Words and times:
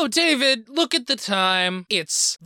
Oh, 0.00 0.06
David, 0.06 0.68
look 0.68 0.94
at 0.94 1.08
the 1.08 1.16
time. 1.16 1.84
It's 1.90 2.38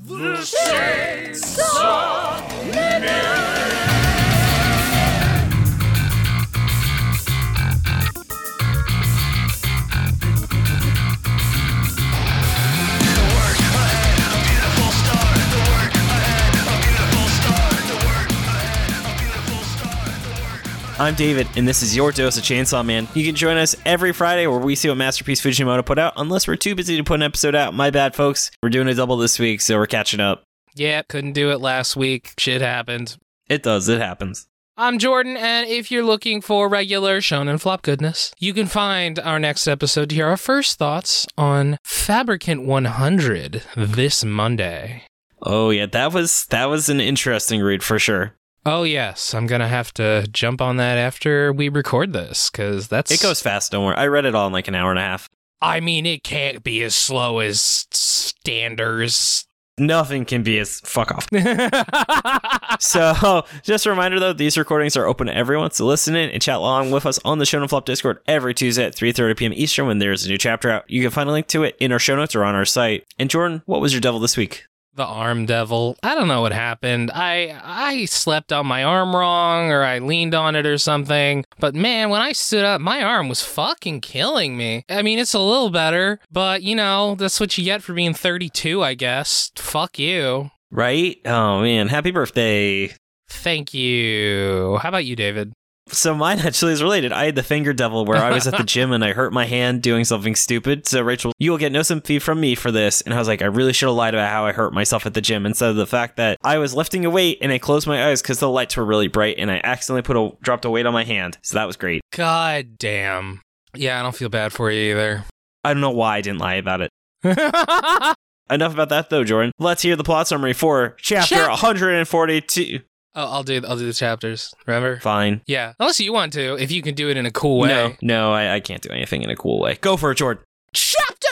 I'm 20.99 21.15
David, 21.15 21.49
and 21.57 21.67
this 21.67 21.83
is 21.83 21.97
your 21.97 22.13
dose 22.13 22.37
of 22.37 22.45
Chainsaw 22.45 22.85
Man. 22.85 23.09
You 23.15 23.25
can 23.25 23.35
join 23.35 23.57
us 23.57 23.75
every 23.85 24.13
Friday 24.13 24.47
where 24.47 24.59
we 24.61 24.75
see 24.77 24.89
what 24.89 24.99
Masterpiece 24.99 25.41
Fujimoto 25.41 25.85
put 25.85 25.99
out, 25.99 26.13
unless 26.17 26.47
we're 26.47 26.57
too 26.57 26.75
busy 26.75 26.97
to 26.97 27.03
put 27.03 27.15
an 27.15 27.23
episode 27.23 27.55
out. 27.55 27.75
My 27.75 27.91
bad, 27.91 28.15
folks. 28.15 28.51
We're 28.63 28.69
doing 28.69 28.87
a 28.89 28.95
double 28.95 29.17
this 29.17 29.39
week, 29.39 29.61
so 29.63 29.77
we're 29.79 29.87
catching 29.87 30.21
up. 30.21 30.45
yeah, 30.75 31.03
couldn't 31.03 31.33
do 31.33 31.51
it 31.51 31.61
last 31.61 31.97
week. 31.97 32.35
Shit 32.39 32.61
happened. 32.61 33.17
It 33.49 33.63
does, 33.63 33.89
it 33.89 34.01
happens. 34.01 34.47
I'm 34.77 34.99
Jordan, 34.99 35.37
and 35.37 35.67
if 35.69 35.91
you're 35.91 36.05
looking 36.05 36.41
for 36.41 36.69
regular 36.69 37.21
Shonen 37.21 37.61
Flop 37.61 37.83
goodness, 37.83 38.33
you 38.39 38.55
can 38.55 38.67
find 38.67 39.19
our 39.19 39.39
next 39.41 39.67
episode 39.67 40.11
to 40.11 40.15
hear 40.15 40.29
our 40.29 40.37
first 40.37 40.79
thoughts 40.79 41.27
on 41.37 41.79
Fabricant 41.85 42.65
100 42.65 43.63
this 43.77 44.25
Monday. 44.25 45.03
Oh 45.43 45.71
yeah, 45.71 45.87
that 45.87 46.13
was 46.13 46.47
that 46.51 46.67
was 46.67 46.89
an 46.89 47.01
interesting 47.01 47.61
read 47.61 47.83
for 47.83 47.99
sure. 47.99 48.35
Oh, 48.65 48.85
yes, 48.85 49.35
I'm 49.35 49.47
gonna 49.47 49.69
have 49.69 49.93
to 49.95 50.27
jump 50.31 50.61
on 50.61 50.77
that 50.77 50.97
after 50.97 51.53
we 51.53 51.69
record 51.69 52.13
this, 52.13 52.51
because 52.51 52.89
that's. 52.89 53.11
It 53.11 53.21
goes 53.21 53.43
fast, 53.43 53.73
don't 53.73 53.85
worry. 53.85 53.97
I 53.97 54.07
read 54.07 54.25
it 54.25 54.35
all 54.35 54.47
in 54.47 54.53
like 54.53 54.69
an 54.69 54.75
hour 54.75 54.91
and 54.91 54.99
a 54.99 55.03
half. 55.03 55.29
I 55.61 55.81
mean, 55.81 56.07
it 56.07 56.25
can't 56.25 56.63
be 56.65 56.83
as 56.83 56.95
slow 56.95 57.39
as 57.39 57.87
Standers. 57.91 59.47
Nothing 59.79 60.25
can 60.25 60.43
be 60.43 60.59
as 60.59 60.81
fuck 60.81 61.11
off. 61.11 61.29
So, 62.81 63.45
just 63.63 63.87
a 63.87 63.91
reminder 63.91 64.19
though, 64.19 64.33
these 64.33 64.59
recordings 64.59 64.97
are 64.97 65.07
open 65.07 65.29
to 65.29 65.37
everyone. 65.37 65.71
So 65.71 65.87
listen 65.87 66.17
in 66.17 66.31
and 66.31 66.43
chat 66.43 66.57
along 66.57 66.91
with 66.91 67.07
us 67.07 67.21
on 67.25 67.39
the 67.39 67.45
Shonen 67.45 67.69
Flop 67.69 67.85
Discord 67.85 68.19
every 68.27 68.55
Tuesday 68.55 68.85
at 68.85 68.97
3:30 68.97 69.37
p.m. 69.37 69.53
Eastern 69.55 69.87
when 69.87 69.99
there's 69.99 70.25
a 70.25 70.29
new 70.29 70.39
chapter 70.39 70.71
out. 70.71 70.91
You 70.91 71.01
can 71.03 71.11
find 71.11 71.29
a 71.29 71.33
link 71.33 71.47
to 71.49 71.63
it 71.63 71.77
in 71.79 71.93
our 71.93 71.99
show 71.99 72.17
notes 72.17 72.35
or 72.35 72.45
on 72.45 72.55
our 72.55 72.65
site. 72.65 73.05
And 73.19 73.31
Jordan, 73.31 73.63
what 73.67 73.81
was 73.81 73.93
your 73.93 74.01
devil 74.01 74.19
this 74.19 74.37
week? 74.37 74.65
The 74.95 75.05
arm 75.05 75.47
devil. 75.47 75.97
I 76.03 76.15
don't 76.15 76.29
know 76.29 76.41
what 76.41 76.53
happened. 76.53 77.11
I 77.13 77.59
I 77.63 78.05
slept 78.07 78.53
on 78.53 78.67
my 78.67 78.85
arm 78.85 79.15
wrong 79.15 79.71
or 79.71 79.83
I 79.83 79.99
leaned 79.99 80.35
on 80.35 80.57
it 80.57 80.67
or 80.67 80.79
something. 80.79 81.45
But 81.59 81.75
man, 81.75 82.11
when 82.11 82.21
I 82.21 82.33
stood 82.33 82.65
up, 82.65 82.81
my 82.81 83.03
arm 83.03 83.29
was 83.29 83.43
fucking 83.43 84.01
killing 84.01 84.57
me. 84.57 84.85
I 84.89 85.03
mean, 85.03 85.19
it's 85.19 85.35
a 85.35 85.41
little 85.41 85.71
better, 85.71 86.21
but 86.31 86.63
you 86.63 86.75
know, 86.75 87.15
that's 87.15 87.41
what 87.41 87.57
you 87.57 87.65
get 87.65 87.83
for 87.83 87.95
being 87.95 88.15
32, 88.15 88.83
I 88.83 88.95
guess. 88.95 89.51
Fuck 89.57 89.99
you. 89.99 90.51
Right? 90.71 91.19
Oh 91.25 91.63
man, 91.63 91.89
happy 91.89 92.11
birthday. 92.11 92.95
Thank 93.29 93.73
you. 93.73 94.79
How 94.83 94.91
about 94.91 95.07
you, 95.07 95.17
David? 95.17 95.53
So 95.93 96.15
mine 96.15 96.39
actually 96.41 96.73
is 96.73 96.83
related. 96.83 97.13
I 97.13 97.27
had 97.27 97.35
the 97.35 97.43
finger 97.43 97.73
devil 97.73 98.05
where 98.07 98.17
I 98.17 98.31
was 98.33 98.47
at 98.47 98.57
the 98.57 98.65
gym 98.65 98.93
and 98.93 99.05
I 99.05 99.13
hurt 99.13 99.33
my 99.33 99.45
hand 99.45 99.83
doing 99.83 100.05
something 100.05 100.35
stupid. 100.35 100.87
So 100.87 101.03
Rachel, 101.03 101.33
you 101.39 101.51
will 101.51 101.59
get 101.59 101.71
no 101.71 101.83
sympathy 101.83 102.19
from 102.19 102.41
me 102.41 102.55
for 102.55 102.71
this. 102.71 103.03
And 103.03 103.13
I 103.13 103.19
was 103.19 103.29
like, 103.29 103.43
I 103.43 103.47
really 103.47 103.73
should 103.75 103.87
have 103.89 103.97
lied 103.97 104.15
about 104.15 104.31
how 104.31 104.47
I 104.47 104.53
hurt 104.53 104.73
myself 104.73 105.05
at 105.05 105.13
the 105.15 105.21
gym 105.21 105.45
instead 105.45 105.69
of 105.71 105.77
the 105.77 105.87
fact 105.87 106.17
that 106.17 106.39
I 106.43 106.57
was 106.59 106.75
lifting 106.75 107.05
a 107.05 107.11
weight 107.11 107.39
and 107.43 107.53
I 107.53 107.59
closed 107.59 107.87
my 107.87 108.09
eyes 108.09 108.23
because 108.23 108.39
the 108.39 108.49
lights 108.49 108.77
were 108.77 108.85
really 108.85 109.09
bright 109.09 109.37
and 109.39 109.51
I 109.51 109.61
accidentally 109.63 110.03
put 110.03 110.17
a 110.17 110.31
dropped 110.43 110.65
a 110.65 110.71
weight 110.71 110.87
on 110.87 110.95
my 110.95 111.05
hand. 111.05 111.37
So 111.43 111.57
that 111.59 111.67
was 111.67 111.77
great. 111.77 112.01
God 112.11 112.79
damn. 112.79 113.43
Yeah, 113.75 114.01
I 114.01 114.03
don't 114.03 114.17
feel 114.17 114.29
bad 114.31 114.53
for 114.53 114.71
you 114.71 114.93
either. 114.93 115.25
I 115.63 115.75
don't 115.75 115.81
know 115.83 115.91
why 115.91 116.17
I 116.17 116.21
didn't 116.23 116.41
lie 116.41 116.55
about 116.55 116.81
it. 116.81 116.91
Enough 118.51 118.73
about 118.75 118.89
that 118.89 119.11
though, 119.11 119.25
Jordan. 119.25 119.53
Let's 119.59 119.83
hear 119.83 119.97
the 119.97 120.05
plot 120.05 120.29
summary 120.29 120.53
for 120.53 120.97
chapter 120.99 121.37
Chap- 121.37 121.49
142. 121.51 122.81
Oh, 123.15 123.31
I'll 123.33 123.43
do 123.43 123.61
I'll 123.67 123.77
do 123.77 123.87
the 123.87 123.93
chapters. 123.93 124.55
Remember? 124.67 125.01
Fine. 125.01 125.43
Yeah. 125.47 125.73
Unless 125.79 126.01
you 126.01 126.13
want 126.13 126.33
to, 126.35 126.55
if 126.57 126.71
you 126.71 126.83
can 126.83 126.95
do 126.95 127.09
it 127.11 127.17
in 127.17 127.27
a 127.27 127.31
cool 127.31 127.59
way. 127.61 127.69
No, 127.69 127.93
no, 128.03 128.33
I, 128.33 128.55
I 128.55 128.61
can't 128.61 128.83
do 128.83 128.91
anything 128.91 129.23
in 129.23 129.31
a 129.31 129.37
cool 129.37 129.61
way. 129.61 129.77
Go 129.81 129.97
for 129.97 130.11
it, 130.13 130.17
Jordan. 130.17 130.43
Chapter 130.75 131.29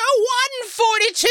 142 0.66 1.26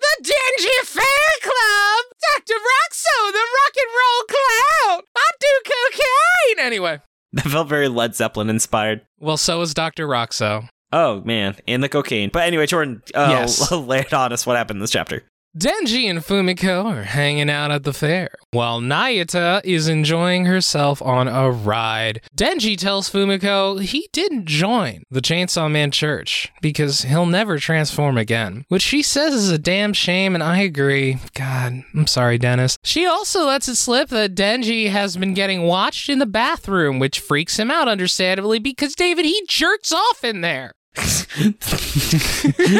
The 0.00 0.22
Dingy 0.22 0.74
Fair 0.84 1.04
Club! 1.42 2.04
Dr. 2.34 2.54
Roxo, 2.54 3.32
the 3.32 3.38
rock 3.38 3.74
and 3.76 3.90
roll 4.00 4.24
clown! 4.28 5.02
I 5.16 5.30
do 5.40 5.48
cocaine! 5.64 6.66
Anyway. 6.66 7.00
That 7.34 7.46
felt 7.46 7.66
very 7.68 7.88
Led 7.88 8.14
Zeppelin 8.14 8.48
inspired. 8.48 9.00
Well, 9.18 9.36
so 9.36 9.60
is 9.60 9.74
Dr. 9.74 10.06
Roxo. 10.06 10.68
Oh 10.92 11.20
man, 11.24 11.56
and 11.66 11.82
the 11.82 11.88
cocaine. 11.88 12.30
But 12.32 12.44
anyway, 12.46 12.66
Jordan, 12.66 13.02
uh, 13.12 13.26
Yes. 13.30 13.72
lay 13.72 13.98
it 14.00 14.12
on 14.14 14.32
us. 14.32 14.46
What 14.46 14.56
happened 14.56 14.76
in 14.76 14.80
this 14.82 14.92
chapter? 14.92 15.24
Denji 15.56 16.10
and 16.10 16.18
Fumiko 16.18 16.84
are 16.84 17.04
hanging 17.04 17.48
out 17.48 17.70
at 17.70 17.84
the 17.84 17.92
fair, 17.92 18.28
while 18.50 18.80
Nayuta 18.80 19.60
is 19.64 19.86
enjoying 19.86 20.46
herself 20.46 21.00
on 21.00 21.28
a 21.28 21.48
ride. 21.48 22.20
Denji 22.36 22.76
tells 22.76 23.08
Fumiko 23.08 23.80
he 23.80 24.08
didn't 24.12 24.46
join 24.46 25.04
the 25.12 25.20
Chainsaw 25.20 25.70
Man 25.70 25.92
Church 25.92 26.52
because 26.60 27.02
he'll 27.02 27.24
never 27.24 27.58
transform 27.58 28.18
again, 28.18 28.64
which 28.66 28.82
she 28.82 29.00
says 29.00 29.32
is 29.32 29.52
a 29.52 29.58
damn 29.58 29.92
shame, 29.92 30.34
and 30.34 30.42
I 30.42 30.58
agree. 30.58 31.18
God, 31.34 31.84
I'm 31.94 32.08
sorry, 32.08 32.36
Denji. 32.36 32.76
She 32.82 33.06
also 33.06 33.46
lets 33.46 33.68
it 33.68 33.76
slip 33.76 34.08
that 34.08 34.34
Denji 34.34 34.90
has 34.90 35.16
been 35.16 35.34
getting 35.34 35.62
watched 35.62 36.08
in 36.08 36.18
the 36.18 36.26
bathroom, 36.26 36.98
which 36.98 37.20
freaks 37.20 37.60
him 37.60 37.70
out, 37.70 37.86
understandably, 37.86 38.58
because 38.58 38.96
David, 38.96 39.24
he 39.24 39.40
jerks 39.48 39.92
off 39.92 40.24
in 40.24 40.40
there. 40.40 40.72